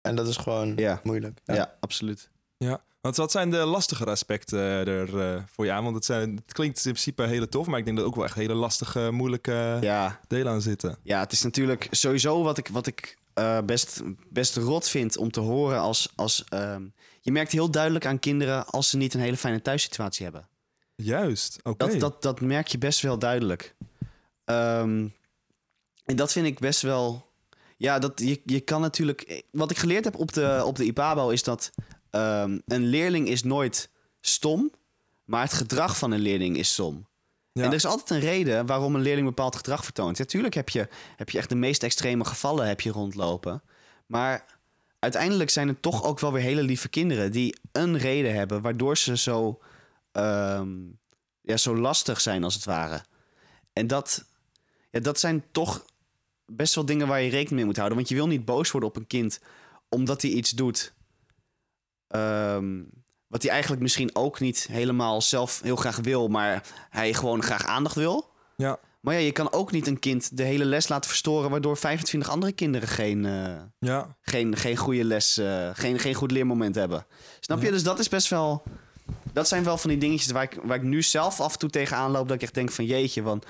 En 0.00 0.16
dat 0.16 0.28
is 0.28 0.36
gewoon 0.36 0.72
Ja. 0.76 1.00
moeilijk. 1.02 1.40
Ja, 1.44 1.74
absoluut. 1.80 2.30
Ja, 2.56 2.80
want 3.00 3.16
wat 3.16 3.30
zijn 3.30 3.50
de 3.50 3.56
lastigere 3.56 4.10
aspecten 4.10 4.58
eh, 4.58 4.86
er 4.88 5.20
eh, 5.20 5.42
voor 5.46 5.64
je 5.64 5.72
aan? 5.72 5.82
Want 5.82 5.94
het, 5.94 6.04
zijn, 6.04 6.36
het 6.36 6.52
klinkt 6.52 6.76
in 6.84 6.90
principe 6.92 7.22
hele 7.22 7.48
tof, 7.48 7.66
maar 7.66 7.78
ik 7.78 7.84
denk 7.84 7.96
dat 7.96 8.04
er 8.04 8.10
ook 8.10 8.16
wel 8.16 8.26
echt 8.26 8.34
hele 8.34 8.54
lastige, 8.54 9.10
moeilijke 9.10 9.78
Ja, 9.80 10.20
delen 10.26 10.52
aan 10.52 10.62
zitten. 10.62 10.96
Ja, 11.02 11.20
het 11.20 11.32
is 11.32 11.42
natuurlijk 11.42 11.88
sowieso 11.90 12.42
wat 12.42 12.58
ik, 12.58 12.68
wat 12.68 12.86
ik 12.86 13.18
eh, 13.34 13.58
best, 13.60 14.02
best 14.30 14.56
rot 14.56 14.88
vind 14.88 15.16
om 15.16 15.30
te 15.30 15.40
horen 15.40 15.78
als... 15.80 16.12
als 16.14 16.44
ehm, 16.48 16.82
je 17.20 17.32
merkt 17.32 17.52
heel 17.52 17.70
duidelijk 17.70 18.06
aan 18.06 18.18
kinderen 18.18 18.66
als 18.66 18.90
ze 18.90 18.96
niet 18.96 19.14
een 19.14 19.20
hele 19.20 19.36
fijne 19.36 19.62
thuissituatie 19.62 20.24
hebben. 20.24 20.48
Juist, 20.94 21.58
oké. 21.62 21.86
Dat, 21.88 22.00
dat, 22.00 22.22
dat 22.22 22.40
merk 22.40 22.66
je 22.66 22.78
best 22.78 23.00
wel 23.00 23.18
duidelijk. 23.18 23.74
Ehm, 24.44 25.06
en 26.04 26.16
dat 26.16 26.32
vind 26.32 26.46
ik 26.46 26.58
best 26.58 26.82
wel... 26.82 27.25
Ja, 27.76 27.98
dat, 27.98 28.20
je, 28.20 28.40
je 28.44 28.60
kan 28.60 28.80
natuurlijk... 28.80 29.42
Wat 29.50 29.70
ik 29.70 29.78
geleerd 29.78 30.04
heb 30.04 30.16
op 30.16 30.32
de, 30.32 30.62
op 30.64 30.76
de 30.76 30.84
IPABO 30.84 31.28
is 31.28 31.42
dat... 31.42 31.70
ehm, 32.10 32.58
een 32.66 32.86
leerling 32.86 33.28
is 33.28 33.42
nooit 33.42 33.90
stom, 34.20 34.70
maar 35.24 35.42
het 35.42 35.52
gedrag 35.52 35.98
van 35.98 36.10
een 36.10 36.20
leerling 36.20 36.56
is 36.56 36.72
stom. 36.72 37.06
Ja. 37.52 37.62
En 37.62 37.68
er 37.68 37.74
is 37.74 37.86
altijd 37.86 38.10
een 38.10 38.28
reden 38.28 38.66
waarom 38.66 38.94
een 38.94 39.02
leerling 39.02 39.26
bepaald 39.26 39.56
gedrag 39.56 39.84
vertoont. 39.84 40.18
Natuurlijk 40.18 40.54
heb 40.54 40.68
je, 40.68 40.88
heb 41.16 41.30
je 41.30 41.38
echt 41.38 41.48
de 41.48 41.54
meest 41.54 41.82
extreme 41.82 42.24
gevallen 42.24 42.66
heb 42.66 42.80
je 42.80 42.90
rondlopen. 42.90 43.62
Maar 44.06 44.44
uiteindelijk 44.98 45.50
zijn 45.50 45.68
het 45.68 45.82
toch 45.82 46.04
ook 46.04 46.20
wel 46.20 46.32
weer 46.32 46.42
hele 46.42 46.62
lieve 46.62 46.88
kinderen... 46.88 47.32
die 47.32 47.58
een 47.72 47.98
reden 47.98 48.34
hebben 48.34 48.62
waardoor 48.62 48.96
ze 48.96 49.16
zo, 49.16 49.60
ehm, 50.12 50.68
ja, 51.40 51.56
zo 51.56 51.76
lastig 51.76 52.20
zijn 52.20 52.44
als 52.44 52.54
het 52.54 52.64
ware. 52.64 53.04
En 53.72 53.86
dat, 53.86 54.24
ja, 54.90 55.00
dat 55.00 55.20
zijn 55.20 55.44
toch 55.52 55.84
best 56.46 56.74
wel 56.74 56.84
dingen 56.86 57.08
waar 57.08 57.20
je 57.20 57.30
rekening 57.30 57.56
mee 57.56 57.64
moet 57.64 57.76
houden. 57.76 57.96
Want 57.96 58.08
je 58.08 58.14
wil 58.14 58.26
niet 58.26 58.44
boos 58.44 58.70
worden 58.70 58.88
op 58.88 58.96
een 58.96 59.06
kind 59.06 59.40
omdat 59.88 60.22
hij 60.22 60.30
iets 60.30 60.50
doet... 60.50 60.94
ehm, 62.08 62.82
wat 63.26 63.42
hij 63.42 63.50
eigenlijk 63.50 63.82
misschien 63.82 64.14
ook 64.14 64.40
niet 64.40 64.66
helemaal 64.70 65.22
zelf 65.22 65.60
heel 65.62 65.76
graag 65.76 65.96
wil... 65.96 66.28
maar 66.28 66.62
hij 66.90 67.14
gewoon 67.14 67.42
graag 67.42 67.64
aandacht 67.64 67.94
wil... 67.94 68.34
Ja, 68.56 68.78
Maar 69.00 69.14
ja, 69.14 69.20
je 69.20 69.32
kan 69.32 69.52
ook 69.52 69.72
niet 69.72 69.86
een 69.86 69.98
kind 69.98 70.36
de 70.36 70.42
hele 70.42 70.64
les 70.64 70.88
laten 70.88 71.10
verstoren... 71.10 71.50
waardoor 71.50 71.76
25 71.76 72.30
andere 72.30 72.52
kinderen 72.52 72.88
geen, 72.88 73.24
eh, 73.24 73.62
ja. 73.78 74.16
geen, 74.20 74.56
geen 74.56 74.76
goede 74.76 75.04
les, 75.04 75.38
eh, 75.38 75.70
geen, 75.72 75.98
geen 75.98 76.14
goed 76.14 76.30
leermoment 76.30 76.74
hebben. 76.74 77.06
Snap 77.40 77.62
je? 77.62 77.70
Dus 77.70 77.82
dat 77.82 77.98
is 77.98 78.08
best 78.08 78.28
wel... 78.28 78.62
Dat 79.32 79.48
zijn 79.48 79.64
wel 79.64 79.78
van 79.78 79.90
die 79.90 79.98
dingetjes 79.98 80.32
waar 80.32 80.42
ik, 80.42 80.58
waar 80.62 80.76
ik 80.76 80.82
nu 80.82 81.02
zelf 81.02 81.40
af 81.40 81.52
en 81.52 81.58
toe 81.58 81.70
tegenaan 81.70 82.10
loop... 82.10 82.26
dat 82.26 82.36
ik 82.36 82.42
echt 82.42 82.54
denk 82.54 82.70
van 82.70 82.84
jeetje, 82.84 83.22
want 83.22 83.46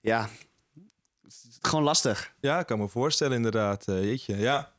ja, 0.00 0.28
gewoon 1.60 1.84
lastig. 1.84 2.34
Ja, 2.40 2.58
ik 2.58 2.66
kan 2.66 2.78
me 2.78 2.88
voorstellen 2.88 3.36
inderdaad. 3.36 3.88
eh, 3.88 4.04
jeetje, 4.04 4.36
ja. 4.36 4.72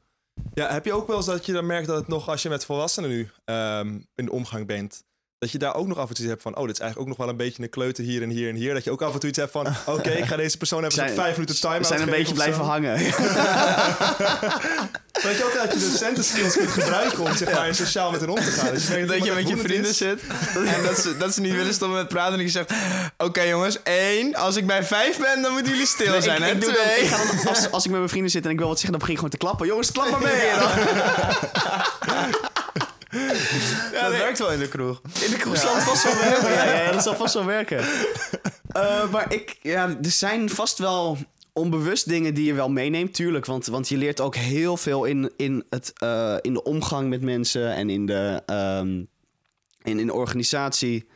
Ja, 0.53 0.71
heb 0.71 0.85
je 0.85 0.93
ook 0.93 1.07
wel 1.07 1.17
eens 1.17 1.25
dat 1.25 1.45
je 1.45 1.53
dan 1.53 1.65
merkt 1.65 1.87
dat 1.87 1.97
het 1.97 2.07
nog, 2.07 2.29
als 2.29 2.41
je 2.41 2.49
met 2.49 2.65
volwassenen 2.65 3.09
nu 3.09 3.29
ehm, 3.45 3.99
in 4.15 4.25
de 4.25 4.31
omgang 4.31 4.65
bent, 4.67 5.03
dat 5.41 5.51
je 5.51 5.57
daar 5.57 5.75
ook 5.75 5.87
nog 5.87 5.97
af 5.97 6.09
en 6.09 6.13
toe 6.15 6.23
iets 6.23 6.33
hebt 6.33 6.41
van, 6.41 6.55
oh, 6.57 6.65
dit 6.65 6.71
is 6.75 6.79
eigenlijk 6.79 7.01
ook 7.01 7.17
nog 7.17 7.25
wel 7.25 7.29
een 7.35 7.37
beetje 7.45 7.63
een 7.63 7.69
kleuter 7.69 8.03
hier 8.03 8.21
en 8.21 8.29
hier 8.29 8.49
en 8.49 8.55
hier. 8.55 8.73
Dat 8.73 8.83
je 8.83 8.91
ook 8.91 9.01
af 9.01 9.13
en 9.13 9.19
toe 9.19 9.29
iets 9.29 9.37
hebt 9.37 9.51
van, 9.51 9.67
oké, 9.95 10.09
ik 10.09 10.25
ga 10.25 10.35
deze 10.35 10.57
persoon 10.57 10.79
even 10.79 10.91
Zijn- 10.93 11.13
vijf 11.13 11.33
minuten 11.33 11.59
time 11.59 11.77
We 11.77 11.83
zijn 11.85 12.01
een 12.01 12.09
beetje 12.09 12.33
blijven 12.33 12.63
hangen. 12.63 12.95
Weet 15.23 15.37
je 15.37 15.43
ook 15.45 15.53
dat 15.53 15.73
je 15.73 15.79
de 15.79 15.95
centenskills 15.97 16.53
kunt 16.57 16.69
gebruiken 16.69 17.19
om 17.19 17.35
zeg 17.35 17.53
maar, 17.53 17.75
sociaal 17.75 18.11
met 18.11 18.19
hen 18.19 18.29
om 18.29 18.35
te 18.35 18.41
gaan. 18.41 18.73
Dus 18.73 18.87
merkt 18.87 19.07
Dat 19.07 19.25
je 19.25 19.31
met 19.31 19.47
je 19.49 19.57
vrienden 19.57 19.93
zit 19.93 20.21
en 20.65 20.83
dat 20.83 20.97
ze, 20.99 21.17
dat 21.17 21.33
ze 21.33 21.41
niet 21.41 21.53
willen 21.53 21.73
stoppen 21.73 21.97
met 21.97 22.07
praten. 22.07 22.31
En 22.31 22.37
dat 22.37 22.45
je 22.45 22.51
zegt: 22.51 22.71
Oké 23.17 23.41
jongens, 23.41 23.83
één. 23.83 24.35
Als 24.35 24.55
ik 24.55 24.65
bij 24.67 24.83
vijf 24.83 25.19
ben, 25.19 25.41
dan 25.41 25.51
moeten 25.51 25.71
jullie 25.71 25.87
stil 25.87 26.11
Nee, 26.11 26.21
zijn. 26.21 26.37
ik, 26.37 26.43
hè? 26.43 26.51
ik 26.51 26.61
doe 26.61 26.71
dan, 26.71 26.83
Twee. 26.83 27.03
ik 27.03 27.09
ga 27.09 27.17
dan, 27.25 27.47
als, 27.47 27.71
als 27.71 27.83
ik 27.83 27.89
met 27.89 27.99
mijn 27.99 28.09
vrienden 28.11 28.31
zit 28.31 28.45
en 28.45 28.51
ik 28.51 28.57
wil 28.57 28.67
wat 28.67 28.79
zeggen, 28.79 28.99
dan 28.99 29.07
begin 29.07 29.13
ik 29.13 29.19
gewoon 29.21 29.37
te 29.39 29.45
klappen. 29.45 29.67
Jongens, 29.67 29.91
klap 29.91 30.09
maar 30.11 30.21
mee. 30.21 30.31
En 30.33 30.59
dan- 33.11 34.01
dat 34.01 34.11
werkt 34.11 34.39
wel 34.39 34.51
in 34.51 34.59
de 34.59 34.67
kroeg. 34.67 35.01
In 35.25 35.31
de 35.31 35.37
kroeg 35.37 35.57
zal 35.57 35.75
het 35.75 35.83
vast 35.83 36.03
wel 36.03 36.15
werken. 36.29 36.49
Ja, 36.51 36.63
ja, 36.65 36.81
ja, 36.83 36.91
dat 36.91 37.03
zal 37.03 37.15
vast 37.15 37.33
wel 37.33 37.45
werken. 37.45 37.79
Eh, 38.71 39.09
maar 39.11 39.33
ik, 39.33 39.57
ja, 39.61 39.87
er 39.87 40.11
zijn 40.11 40.49
vast 40.49 40.77
wel 40.77 41.17
onbewust 41.53 42.07
dingen 42.09 42.33
die 42.33 42.45
je 42.45 42.53
wel 42.53 42.69
meeneemt, 42.69 43.13
tuurlijk. 43.13 43.45
Want, 43.45 43.65
want 43.65 43.89
je 43.89 43.97
leert 43.97 44.19
ook 44.19 44.35
heel 44.35 44.77
veel 44.77 45.05
in, 45.05 45.31
in, 45.37 45.63
het, 45.69 45.93
eh, 45.95 46.35
in 46.41 46.53
de 46.53 46.63
omgang 46.63 47.09
met 47.09 47.21
mensen 47.21 47.73
en 47.75 47.89
in 47.89 48.05
de, 48.05 48.41
ehm, 48.45 48.87
in, 49.81 49.99
in 49.99 50.05
de 50.07 50.13
organisatie. 50.13 51.07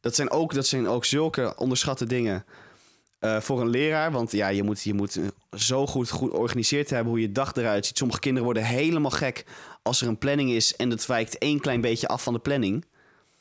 Dat 0.00 0.14
zijn, 0.14 0.30
ook, 0.30 0.54
dat 0.54 0.66
zijn 0.66 0.88
ook 0.88 1.04
zulke 1.04 1.52
onderschatte 1.56 2.06
dingen. 2.06 2.44
Eh, 3.22 3.40
voor 3.40 3.60
een 3.60 3.68
leraar, 3.68 4.12
want 4.12 4.32
ja, 4.32 4.48
je 4.48 4.62
moet, 4.62 4.82
je 4.82 4.94
moet 4.94 5.20
zo 5.56 5.86
goed, 5.86 6.10
goed 6.10 6.30
georganiseerd 6.30 6.90
hebben 6.90 7.12
hoe 7.12 7.20
je 7.20 7.32
dag 7.32 7.54
eruit 7.54 7.86
ziet. 7.86 7.96
Sommige 7.96 8.20
kinderen 8.20 8.44
worden 8.44 8.64
helemaal 8.64 9.10
gek 9.10 9.44
als 9.82 10.00
er 10.00 10.08
een 10.08 10.18
planning 10.18 10.50
is 10.50 10.76
en 10.76 10.88
dat 10.88 11.06
wijkt 11.06 11.38
één 11.38 11.60
klein 11.60 11.80
beetje 11.80 12.08
af 12.08 12.22
van 12.22 12.32
de 12.32 12.38
planning 12.38 12.84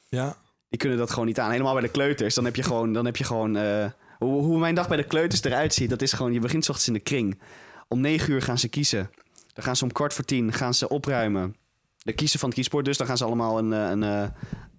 Ja, 0.09 0.37
die 0.69 0.79
kunnen 0.79 0.97
dat 0.97 1.09
gewoon 1.09 1.25
niet 1.25 1.39
aan. 1.39 1.51
Helemaal 1.51 1.73
bij 1.73 1.81
de 1.81 1.89
kleuters. 1.89 2.35
Dan 2.35 2.45
heb 2.45 2.55
je 2.55 2.63
gewoon, 2.63 2.93
dan 2.93 3.05
heb 3.05 3.17
je 3.17 3.23
gewoon 3.23 3.55
eh, 3.55 3.85
hoe, 4.17 4.41
hoe 4.41 4.59
mijn 4.59 4.75
dag 4.75 4.87
bij 4.87 4.97
de 4.97 5.03
kleuters 5.03 5.43
eruit 5.43 5.73
ziet. 5.73 5.89
Dat 5.89 6.01
is 6.01 6.13
gewoon, 6.13 6.33
je 6.33 6.39
begint 6.39 6.69
ochtends 6.69 6.87
in 6.87 6.93
de 6.93 6.99
kring. 6.99 7.39
Om 7.87 8.01
negen 8.01 8.33
uur 8.33 8.41
gaan 8.41 8.57
ze 8.57 8.67
kiezen. 8.67 9.09
Dan 9.53 9.63
gaan 9.63 9.75
ze 9.75 9.83
om 9.83 9.91
kwart 9.91 10.13
voor 10.13 10.25
tien 10.25 10.53
gaan 10.53 10.73
ze 10.73 10.89
opruimen. 10.89 11.55
De 11.97 12.13
kiezen 12.13 12.39
van 12.39 12.49
het 12.49 12.57
kiesport 12.57 12.85
dus. 12.85 12.97
Dan 12.97 13.07
gaan 13.07 13.17
ze 13.17 13.23
allemaal 13.23 13.57
een, 13.57 13.73
eh, 13.73 13.89
een, 13.89 14.03
eh, 14.03 14.29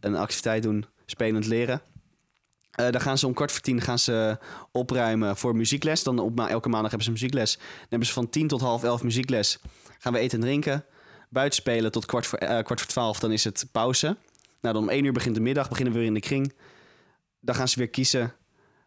een 0.01 0.17
activiteit 0.17 0.63
doen. 0.63 0.85
Spelend 1.07 1.47
leren. 1.47 1.81
Eh, 2.73 2.91
dan 2.91 3.01
gaan 3.01 3.19
ze 3.19 3.27
om 3.27 3.35
kwart 3.35 3.53
voor 3.53 3.61
tien 3.61 3.81
gaan 3.81 3.99
ze 3.99 4.39
opruimen 4.71 5.37
voor 5.37 5.57
muziekles. 5.57 6.03
Dan 6.03 6.19
op 6.19 6.41
elke 6.41 6.69
maandag 6.69 6.91
hebben 6.91 7.07
ze 7.07 7.11
muziekles. 7.11 7.57
Dan 7.57 7.87
hebben 7.89 8.09
ze 8.09 8.13
van 8.13 8.31
tien 8.31 8.49
tot 8.49 8.61
half 8.61 8.85
elf 8.85 9.03
muziekles. 9.03 9.59
Gaan 9.99 10.13
we 10.13 10.19
eten 10.19 10.39
en 10.39 10.45
drinken. 10.45 10.85
Buiten 11.29 11.61
spelen 11.61 11.93
tot 11.93 12.07
kwart 12.07 12.27
voor, 12.27 12.39
eh, 12.39 12.65
kwart 12.65 12.81
voor 12.81 12.91
twaalf. 12.91 13.19
Dan 13.19 13.33
is 13.33 13.45
het 13.45 13.67
pauze. 13.73 14.07
Nou, 14.61 14.75
dan 14.75 14.83
om 14.83 14.89
één 14.89 15.05
uur 15.05 15.13
begint 15.13 15.35
de 15.35 15.41
middag. 15.41 15.69
Beginnen 15.69 15.93
we 15.93 15.99
weer 15.99 16.09
in 16.09 16.15
de 16.15 16.21
kring. 16.21 16.53
Dan 17.41 17.55
gaan 17.55 17.69
ze 17.69 17.79
weer 17.79 17.89
kiezen 17.89 18.33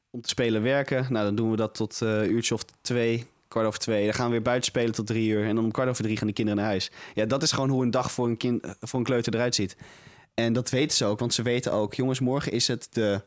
om 0.10 0.22
te 0.22 0.30
spelen 0.30 0.62
werken. 0.62 1.06
Nou, 1.10 1.26
dan 1.26 1.36
doen 1.36 1.52
we 1.52 1.56
dat 1.56 1.76
tot 1.76 2.00
een 2.00 2.32
uurtje 2.32 2.54
of 2.54 2.66
twee, 2.82 3.26
kwart 3.48 3.68
over 3.68 3.80
twee. 3.80 4.06
Dan 4.06 4.14
gaan 4.14 4.26
we 4.26 4.32
weer 4.32 4.42
buiten 4.42 4.66
spelen 4.66 4.92
tot 4.92 5.08
drie 5.08 5.30
uur. 5.30 5.46
En 5.46 5.58
om 5.58 5.72
kwart 5.72 5.90
over 5.90 6.04
drie 6.04 6.18
gaan 6.18 6.28
de 6.28 6.34
kinderen 6.34 6.60
naar 6.60 6.70
huis. 6.70 6.92
Ja, 7.14 7.26
dat 7.26 7.44
is 7.44 7.52
gewoon 7.52 7.70
hoe 7.70 7.84
een 7.84 7.92
dag 7.92 8.12
voor 8.12 8.28
een, 8.28 8.38
kind, 8.38 8.66
voor 8.80 9.00
een 9.00 9.06
kleuter 9.06 9.34
eruit 9.34 9.56
ziet. 9.56 9.76
En 10.34 10.54
dat 10.54 10.70
weten 10.70 10.98
ze 10.98 11.06
ook, 11.06 11.20
want 11.20 11.34
ze 11.34 11.42
weten 11.42 11.72
ook... 11.72 11.94
jongens, 11.94 12.20
morgen 12.20 12.52
is 12.52 12.68
het 12.68 12.88
de 12.92 13.22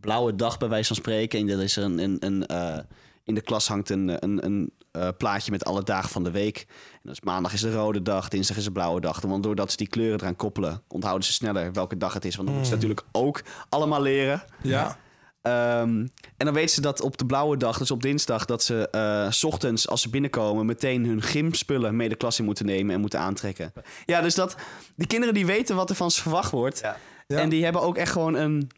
blauwe 0.00 0.34
dag 0.34 0.58
bij 0.58 0.68
wijze 0.68 0.86
van 0.86 0.96
spreken. 0.96 1.40
En 1.40 1.46
dat 1.46 1.60
is 1.60 1.76
een, 1.76 1.98
een, 1.98 2.16
een, 2.20 2.46
eh, 2.46 2.78
in 3.24 3.34
de 3.34 3.40
klas 3.40 3.68
hangt 3.68 3.90
een, 3.90 4.24
een, 4.24 4.44
een 4.44 4.72
eh, 4.90 5.08
plaatje 5.18 5.50
met 5.50 5.64
alle 5.64 5.82
dagen 5.82 6.10
van 6.10 6.24
de 6.24 6.30
week. 6.30 6.66
En 6.92 7.08
dus 7.08 7.20
maandag 7.20 7.52
is 7.52 7.60
de 7.60 7.72
rode 7.72 8.02
dag, 8.02 8.28
dinsdag 8.28 8.56
is 8.56 8.64
de 8.64 8.72
blauwe 8.72 9.00
dag. 9.00 9.20
Want 9.20 9.42
doordat 9.42 9.70
ze 9.70 9.76
die 9.76 9.88
kleuren 9.88 10.20
eraan 10.20 10.36
koppelen, 10.36 10.82
onthouden 10.88 11.26
ze 11.26 11.32
sneller 11.32 11.72
welke 11.72 11.96
dag 11.96 12.12
het 12.12 12.24
is. 12.24 12.36
Want 12.36 12.48
dan 12.48 12.56
moeten 12.56 12.78
ze 12.78 12.80
natuurlijk 12.86 13.06
ook 13.12 13.42
allemaal 13.68 14.02
leren. 14.02 14.42
ja. 14.62 14.98
Ehm, 15.42 16.06
en 16.36 16.44
dan 16.46 16.54
weten 16.54 16.74
ze 16.74 16.80
dat 16.80 17.00
op 17.00 17.18
de 17.18 17.26
blauwe 17.26 17.56
dag, 17.56 17.78
dus 17.78 17.90
op 17.90 18.02
dinsdag, 18.02 18.44
dat 18.44 18.62
ze 18.62 18.88
eh, 18.90 19.30
s 19.30 19.44
ochtends 19.44 19.88
als 19.88 20.02
ze 20.02 20.10
binnenkomen 20.10 20.66
meteen 20.66 21.06
hun 21.06 21.22
gymspullen 21.22 21.96
mee 21.96 22.08
de 22.08 22.14
klas 22.14 22.38
in 22.38 22.44
moeten 22.44 22.66
nemen 22.66 22.94
en 22.94 23.00
moeten 23.00 23.20
aantrekken. 23.20 23.72
Ja, 24.04 24.20
dus 24.20 24.34
dat 24.34 24.56
die 24.96 25.06
kinderen 25.06 25.34
die 25.34 25.46
weten 25.46 25.76
wat 25.76 25.90
er 25.90 25.96
van 25.96 26.10
ze 26.10 26.22
verwacht 26.22 26.50
wordt. 26.50 26.80
Ja. 26.80 26.96
Ja. 27.26 27.38
En 27.38 27.48
die 27.48 27.64
hebben 27.64 27.82
ook 27.82 27.96
echt 27.96 28.12
gewoon 28.12 28.34
een, 28.34 28.70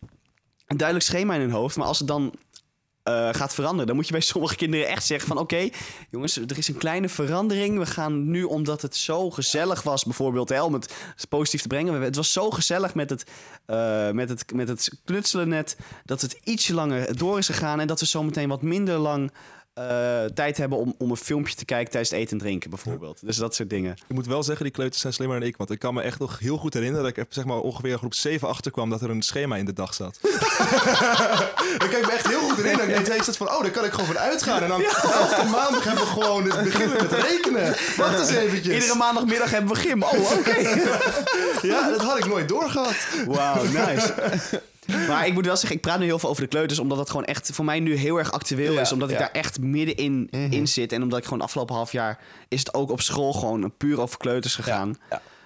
een 0.70 0.76
duidelijk 0.76 1.08
schema 1.08 1.34
in 1.34 1.40
hun 1.40 1.50
hoofd. 1.50 1.76
Maar 1.76 1.86
als 1.86 1.98
het 1.98 2.08
dan 2.08 2.34
eh, 3.02 3.28
gaat 3.32 3.54
veranderen, 3.54 3.86
dan 3.86 3.96
moet 3.96 4.06
je 4.06 4.12
bij 4.12 4.20
sommige 4.32 4.56
kinderen 4.56 4.88
echt 4.88 5.06
zeggen 5.06 5.28
van 5.28 5.38
oké, 5.38 5.68
jongens, 6.10 6.36
er 6.36 6.58
is 6.58 6.68
een 6.68 6.76
kleine 6.76 7.08
verandering. 7.08 7.78
We 7.78 7.86
gaan 7.86 8.30
nu, 8.30 8.42
omdat 8.42 8.82
het 8.82 8.96
zo 8.96 9.30
gezellig 9.30 9.82
was, 9.82 10.04
bijvoorbeeld, 10.04 10.48
hè, 10.48 10.62
om 10.62 10.72
het 10.72 10.94
positief 11.28 11.62
te 11.62 11.68
brengen. 11.68 12.02
Het 12.02 12.16
was 12.16 12.32
zo 12.32 12.50
gezellig 12.50 12.94
met 12.94 13.10
het, 13.10 13.24
eh, 13.66 14.10
met 14.10 14.28
het, 14.28 14.52
met 14.52 14.68
het 14.68 14.90
knutselen 15.04 15.48
net, 15.48 15.76
dat 16.04 16.20
het 16.20 16.38
ietsje 16.44 16.74
langer 16.74 17.16
door 17.16 17.38
is 17.38 17.46
gegaan. 17.46 17.80
En 17.80 17.86
dat 17.86 18.00
we 18.00 18.06
zometeen 18.06 18.48
wat 18.48 18.62
minder 18.62 18.98
lang 18.98 19.32
eh, 19.74 20.24
tijd 20.24 20.56
hebben 20.56 20.78
om, 20.78 20.94
om 20.98 21.10
een 21.10 21.16
filmpje 21.16 21.54
te 21.54 21.64
kijken 21.64 21.90
tijdens 21.90 22.10
het 22.12 22.20
eten 22.20 22.32
en 22.32 22.38
drinken, 22.38 22.70
bijvoorbeeld. 22.70 23.26
Dus 23.26 23.36
dat 23.36 23.54
soort 23.54 23.70
dingen. 23.70 23.96
Ik 24.08 24.14
moet 24.14 24.26
wel 24.26 24.42
zeggen, 24.42 24.64
die 24.64 24.74
kleuters 24.74 25.00
zijn 25.00 25.12
slimmer 25.12 25.38
dan 25.40 25.48
ik. 25.48 25.56
Want 25.56 25.70
ik 25.70 25.78
kan 25.78 25.94
me 25.94 26.02
echt 26.02 26.18
nog 26.18 26.38
heel 26.38 26.56
goed 26.56 26.74
herinneren 26.74 27.04
dat 27.04 27.16
ik 27.16 27.24
er 27.24 27.26
zeg 27.28 27.44
maar 27.44 27.58
ongeveer 27.58 27.98
groep 27.98 28.14
7 28.14 28.48
achterkwam 28.48 28.90
dat 28.90 29.02
er 29.02 29.10
een 29.10 29.22
schema 29.22 29.56
in 29.56 29.64
de 29.64 29.72
dag 29.72 29.94
zat. 29.94 30.18
ik 31.84 31.88
kan 31.90 32.00
me 32.00 32.10
echt 32.12 32.26
heel 32.26 32.40
goed 32.40 32.56
herinneren. 32.56 32.98
Ik 32.98 33.04
deed 33.04 33.26
dat 33.26 33.36
van, 33.36 33.48
oh, 33.48 33.60
daar 33.60 33.70
kan 33.70 33.84
ik 33.84 33.90
gewoon 33.90 34.06
van 34.06 34.18
uitgaan. 34.18 34.62
En 34.62 34.68
dan 34.68 34.82
elke 34.82 35.44
maandag 35.50 35.84
hebben 35.84 36.04
we 36.04 36.10
gewoon, 36.10 36.44
dus 36.44 36.62
beginnen 36.62 36.96
we 36.96 37.02
met 37.02 37.12
rekenen. 37.12 37.74
Wacht 37.96 38.18
eens 38.18 38.30
eventjes. 38.30 38.74
Iedere 38.74 38.94
maandagmiddag 38.98 39.50
hebben 39.50 39.74
we 39.74 39.80
gym. 39.80 40.02
Oh, 40.02 40.32
oké. 40.38 40.58
Ja, 41.62 41.90
dat 41.90 42.02
had 42.02 42.18
ik 42.18 42.26
nooit 42.26 42.48
doorgehad. 42.48 42.96
Wauw, 43.26 43.62
nice. 43.62 44.14
Maar 45.08 45.26
ik 45.26 45.32
moet 45.32 45.46
wel 45.46 45.56
zeggen, 45.56 45.76
ik 45.76 45.82
praat 45.82 45.98
nu 45.98 46.04
heel 46.04 46.18
veel 46.18 46.28
over 46.28 46.42
de 46.42 46.48
kleuters, 46.48 46.78
omdat 46.78 46.98
dat 46.98 47.10
gewoon 47.10 47.24
echt 47.24 47.50
voor 47.52 47.64
mij 47.64 47.80
nu 47.80 47.94
heel 47.94 48.16
erg 48.18 48.32
actueel 48.32 48.72
Ja, 48.72 48.80
is. 48.80 48.92
Omdat 48.92 49.10
ik 49.10 49.18
daar 49.18 49.30
echt 49.30 49.60
middenin 49.60 50.28
Mhm. 50.30 50.52
in 50.52 50.68
zit. 50.68 50.92
En 50.92 51.02
omdat 51.02 51.18
ik 51.18 51.24
gewoon 51.24 51.40
afgelopen 51.40 51.74
half 51.74 51.92
jaar 51.92 52.18
is 52.48 52.58
het 52.58 52.74
ook 52.74 52.90
op 52.90 53.00
school 53.00 53.32
gewoon 53.32 53.76
puur 53.76 54.00
over 54.00 54.18
kleuters 54.18 54.54
gegaan. 54.54 54.96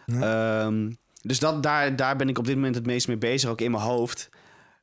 Ehm, 0.06 0.90
dus 1.22 1.38
dat, 1.38 1.62
daar, 1.62 1.96
daar 1.96 2.16
ben 2.16 2.28
ik 2.28 2.38
op 2.38 2.44
dit 2.46 2.54
moment 2.54 2.74
het 2.74 2.86
meest 2.86 3.08
mee 3.08 3.16
bezig, 3.16 3.50
ook 3.50 3.60
in 3.60 3.70
mijn 3.70 3.82
hoofd. 3.82 4.28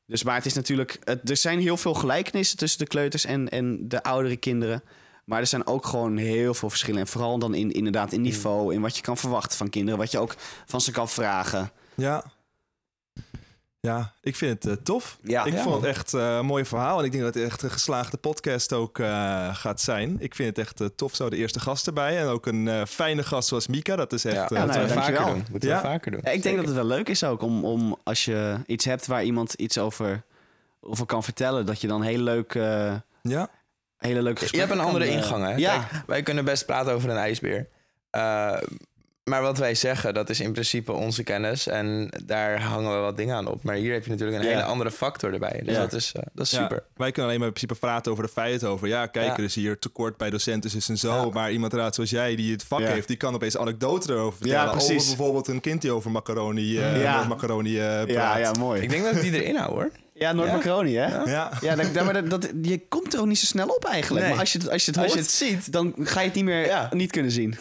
Dus, 0.06 0.24
maar 0.24 0.36
het 0.36 0.46
is 0.46 0.54
natuurlijk, 0.54 1.00
het, 1.04 1.30
er 1.30 1.38
zijn 1.38 1.60
heel 1.60 1.78
veel 1.78 1.94
gelijkenissen 1.94 2.58
tussen 2.58 2.80
de 2.80 2.88
kleuters 2.88 3.26
en, 3.26 3.50
en 3.50 3.88
de 3.88 4.04
oudere 4.04 4.38
kinderen. 4.38 4.84
Maar 5.26 5.40
er 5.40 5.48
zijn 5.48 5.68
ook 5.68 5.86
gewoon 5.86 6.18
heel 6.18 6.54
veel 6.54 6.70
verschillen. 6.70 7.00
En 7.00 7.08
vooral 7.08 7.40
dan 7.40 7.54
in, 7.54 7.72
inderdaad 7.72 8.12
in 8.14 8.22
niveau, 8.22 8.74
in 8.74 8.82
wat 8.82 8.96
je 8.96 9.02
kan 9.02 9.18
verwachten 9.18 9.58
van 9.58 9.70
kinderen, 9.70 10.00
wat 10.00 10.12
je 10.12 10.20
ook 10.20 10.36
van 10.66 10.82
ze 10.82 10.92
kan 10.92 11.10
vragen. 11.10 11.72
Ja. 11.96 12.24
Ja, 13.88 14.14
ik 14.22 14.36
vind 14.36 14.64
het 14.64 14.78
eh, 14.78 14.84
tof. 14.84 15.18
Ja. 15.24 15.46
ik 15.46 15.54
Ja, 15.54 15.58
vond 15.62 15.70
man. 15.70 15.80
het 15.80 15.90
echt 15.90 16.14
eh, 16.14 16.36
een 16.36 16.46
mooi 16.46 16.66
verhaal. 16.66 17.00
En 17.00 17.06
ik 17.06 17.12
denk 17.12 17.24
dat 17.24 17.34
het 17.34 17.44
echt 17.44 17.62
een 17.62 17.72
geslaagde 17.72 18.18
podcast 18.18 18.74
ook 18.74 19.00
eh, 19.00 19.56
gaat 19.56 19.82
zijn. 19.82 20.16
Ik 20.20 20.36
vind 20.36 20.58
het 20.58 20.58
echt 20.58 20.98
tof 20.98 21.16
zo, 21.16 21.30
de 21.30 21.36
eerste 21.38 21.60
gast 21.60 21.88
erbij. 21.88 22.18
En 22.20 22.28
ook 22.28 22.46
een 22.46 22.68
eh, 22.68 22.86
fijne 22.86 23.24
gast 23.24 23.48
zoals 23.48 23.68
Mika. 23.68 23.96
Dat 23.96 24.14
is 24.14 24.26
echt... 24.26 24.36
Ja, 24.50 24.66
nou 24.66 24.68
we 24.68 24.74
vaker 24.74 24.96
dankjewel. 24.96 25.26
doen. 25.26 25.46
Moeten 25.52 25.70
Ja. 25.70 25.82
we 25.82 25.88
vaker 25.88 26.12
doen. 26.12 26.22
Ja, 26.24 26.32
ik 26.32 26.44
denk 26.44 26.56
dat 26.56 26.66
het 26.66 26.76
wel 26.76 26.86
leuk 26.86 27.10
is 27.10 27.24
ook 27.24 27.42
om, 27.42 27.66
om 27.66 27.98
als 28.04 28.26
je 28.26 28.58
iets 28.66 28.86
hebt 28.86 29.08
waar 29.08 29.24
iemand 29.24 29.54
iets 29.54 29.78
over, 29.78 30.24
over 30.82 31.06
kan 31.06 31.24
vertellen, 31.24 31.66
dat 31.66 31.82
je 31.82 31.88
dan 31.88 32.02
heel 32.02 32.20
leuk, 32.20 32.56
eh 32.56 32.94
ja. 33.22 33.50
hele 33.98 34.22
leuke 34.22 34.48
Je 34.52 34.60
hebt 34.60 34.72
een 34.72 34.80
andere 34.80 35.06
kan, 35.06 35.14
ingang, 35.14 35.44
hè? 35.46 35.56
Ja. 35.56 35.80
Kijk, 35.80 36.04
wij 36.08 36.22
kunnen 36.24 36.46
best 36.46 36.66
praten 36.66 36.94
over 36.94 37.10
een 37.10 37.18
ijsbeer. 37.18 37.68
Maar 39.32 39.42
wat 39.42 39.58
wij 39.58 39.76
zeggen, 39.76 40.14
dat 40.14 40.30
is 40.30 40.40
in 40.40 40.52
principe 40.52 40.92
onze 40.92 41.24
kennis. 41.24 41.68
En 41.68 42.10
daar 42.26 42.62
hangen 42.62 42.92
we 42.96 42.98
wat 42.98 43.18
dingen 43.18 43.36
aan 43.36 43.48
op. 43.48 43.64
Maar 43.64 43.76
hier 43.76 43.94
heb 43.94 44.04
je 44.04 44.10
natuurlijk 44.10 44.38
een 44.38 44.44
Ja. 44.50 44.50
hele 44.56 44.64
andere 44.64 44.92
factor 44.92 45.34
erbij. 45.34 45.62
Dus 45.66 45.74
Ja. 45.76 45.80
dat 45.82 45.94
is, 45.94 46.12
eh, 46.16 46.22
dat 46.34 46.46
is 46.46 46.52
Ja, 46.52 46.62
super. 46.62 46.84
wij 46.96 47.12
kunnen 47.12 47.24
alleen 47.26 47.38
maar 47.40 47.48
in 47.48 47.54
principe 47.54 47.80
praten 47.80 48.12
over 48.12 48.24
de 48.24 48.30
feiten. 48.30 48.70
Over 48.70 48.88
ja, 48.88 49.06
kijk, 49.06 49.26
Ja. 49.26 49.38
er 49.38 49.44
is 49.44 49.56
hier 49.56 49.80
tekort 49.80 50.18
bij 50.18 50.30
docenten 50.30 50.72
is 50.76 50.90
en 50.90 50.98
zo. 50.98 51.14
Ja. 51.14 51.30
Maar 51.34 51.52
iemand 51.52 51.74
raad 51.74 51.96
zoals 51.96 52.10
jij, 52.10 52.36
die 52.36 52.52
het 52.52 52.64
vak 52.64 52.80
Ja. 52.80 52.88
heeft, 52.88 53.08
die 53.08 53.18
kan 53.18 53.34
opeens 53.36 53.58
anekdoten 53.58 54.14
erover 54.14 54.48
Ja, 54.48 54.48
vertellen. 54.48 54.72
precies. 54.72 54.96
over 55.06 55.16
bijvoorbeeld 55.18 55.48
een 55.48 55.62
kind 55.62 55.82
die 55.82 55.92
over 55.92 56.12
macaroni, 56.12 56.78
eh 56.80 57.02
Ja. 57.02 57.24
macaroni 57.24 57.80
eh, 57.80 57.86
praat. 57.86 58.08
Ja, 58.10 58.38
ja, 58.38 58.52
mooi. 58.60 58.82
Ik 58.82 58.90
denk 58.90 59.04
dat 59.04 59.16
ik 59.16 59.22
die 59.22 59.42
erin 59.44 59.56
hou, 59.56 59.72
hoor. 59.74 59.90
Ja, 60.22 60.32
Noord-Macaroni, 60.32 60.96
hè? 60.96 61.08
Ja, 61.08 61.22
Ja. 61.26 61.52
ja 61.62 61.76
dat, 61.76 61.94
dat- 61.94 62.04
maar 62.04 62.14
dat, 62.14 62.30
dat- 62.30 62.52
je 62.62 62.88
komt 62.88 63.14
er 63.14 63.20
ook 63.20 63.26
niet 63.26 63.40
zo 63.40 63.46
snel 63.46 63.68
op 63.68 63.86
eigenlijk. 63.86 64.22
Nee. 64.26 64.32
Maar 64.34 64.40
als 64.42 64.52
je, 64.54 64.60
het- 64.60 64.70
als 64.70 64.86
je 64.86 64.92
het 64.92 65.00
Als 65.00 65.14
hoort, 65.14 65.18
je 65.40 65.46
het 65.46 65.62
ziet. 65.64 65.72
dan 65.72 65.94
ga 66.00 66.20
je 66.20 66.26
het 66.26 66.36
niet 66.36 66.44
meer 66.46 66.66
Ja. 66.66 66.90
niet 66.94 67.12
kunnen 67.12 67.32
zien. 67.32 67.58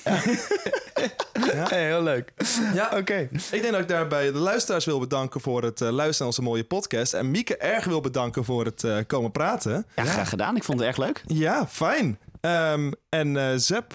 Hey, 1.68 1.84
heel 1.86 2.02
leuk. 2.02 2.32
Ja, 2.74 2.90
Oké. 2.96 3.28
Ik 3.30 3.48
denk 3.62 3.70
dat 3.70 3.80
ik 3.80 3.88
daarbij 3.88 4.32
de 4.32 4.38
luisteraars 4.38 4.84
wil 4.84 4.98
bedanken 4.98 5.40
voor 5.40 5.62
het 5.62 5.80
eh, 5.80 5.88
luisteren 5.88 6.16
naar 6.18 6.26
onze 6.26 6.42
mooie 6.42 6.64
podcast. 6.64 7.12
En 7.14 7.30
Mieke 7.30 7.56
erg 7.56 7.84
wil 7.84 8.00
bedanken 8.00 8.44
voor 8.44 8.64
het 8.64 8.84
eh, 8.84 8.96
komen 9.06 9.30
praten. 9.30 9.86
Ja, 9.96 10.04
graag 10.04 10.28
gedaan. 10.28 10.56
Ik 10.56 10.64
vond 10.64 10.78
het 10.78 10.88
erg 10.88 10.96
leuk. 10.96 11.22
Ja, 11.26 11.66
fijn. 11.68 12.18
Ehm, 12.40 12.90
en 13.08 13.36
eh 13.36 13.56
Zep, 13.56 13.92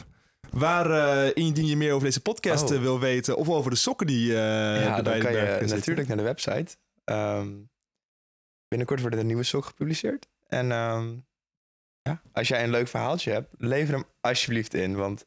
waar 0.51 1.25
indien 1.33 1.65
je 1.67 1.77
meer 1.77 1.91
over 1.93 2.05
deze 2.05 2.21
podcast 2.21 2.71
Oh. 2.71 2.81
wil 2.81 2.99
weten... 2.99 3.35
of 3.37 3.49
over 3.49 3.71
de 3.71 3.77
sokken 3.77 4.07
die 4.07 4.29
eh 4.33 4.37
ja, 4.37 4.97
erbij 4.97 5.03
dan 5.03 5.19
kan 5.19 5.31
de 5.31 5.37
je 5.67 5.73
natuurlijk 5.75 6.07
naar 6.07 6.17
de 6.17 6.23
website. 6.23 6.75
Ehm, 7.03 7.47
binnenkort 8.75 8.99
wordt 8.99 9.15
er 9.15 9.21
een 9.21 9.27
nieuwe 9.27 9.43
sok 9.43 9.65
gepubliceerd. 9.65 10.27
En 10.47 10.71
ehm, 10.71 11.15
ja, 12.01 12.21
als 12.31 12.47
jij 12.47 12.63
een 12.63 12.69
leuk 12.69 12.87
verhaaltje 12.87 13.31
hebt, 13.31 13.53
lever 13.57 13.93
hem 13.93 14.03
alsjeblieft 14.21 14.73
in. 14.73 14.95
Want 14.95 15.25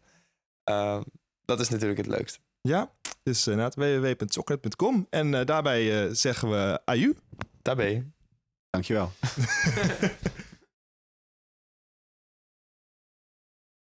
ehm, 0.64 1.02
dat 1.44 1.60
is 1.60 1.68
natuurlijk 1.68 1.98
het 1.98 2.06
leukste. 2.06 2.38
Ja, 2.60 2.92
dus 3.22 3.46
uh, 3.46 3.66
www.sokkernet.com. 3.66 5.06
En 5.10 5.34
eh, 5.34 5.44
daarbij 5.44 6.04
eh, 6.04 6.12
zeggen 6.12 6.50
we 6.50 6.80
aju. 6.84 7.16
Tabé. 7.62 8.04
Dankjewel. 8.70 9.12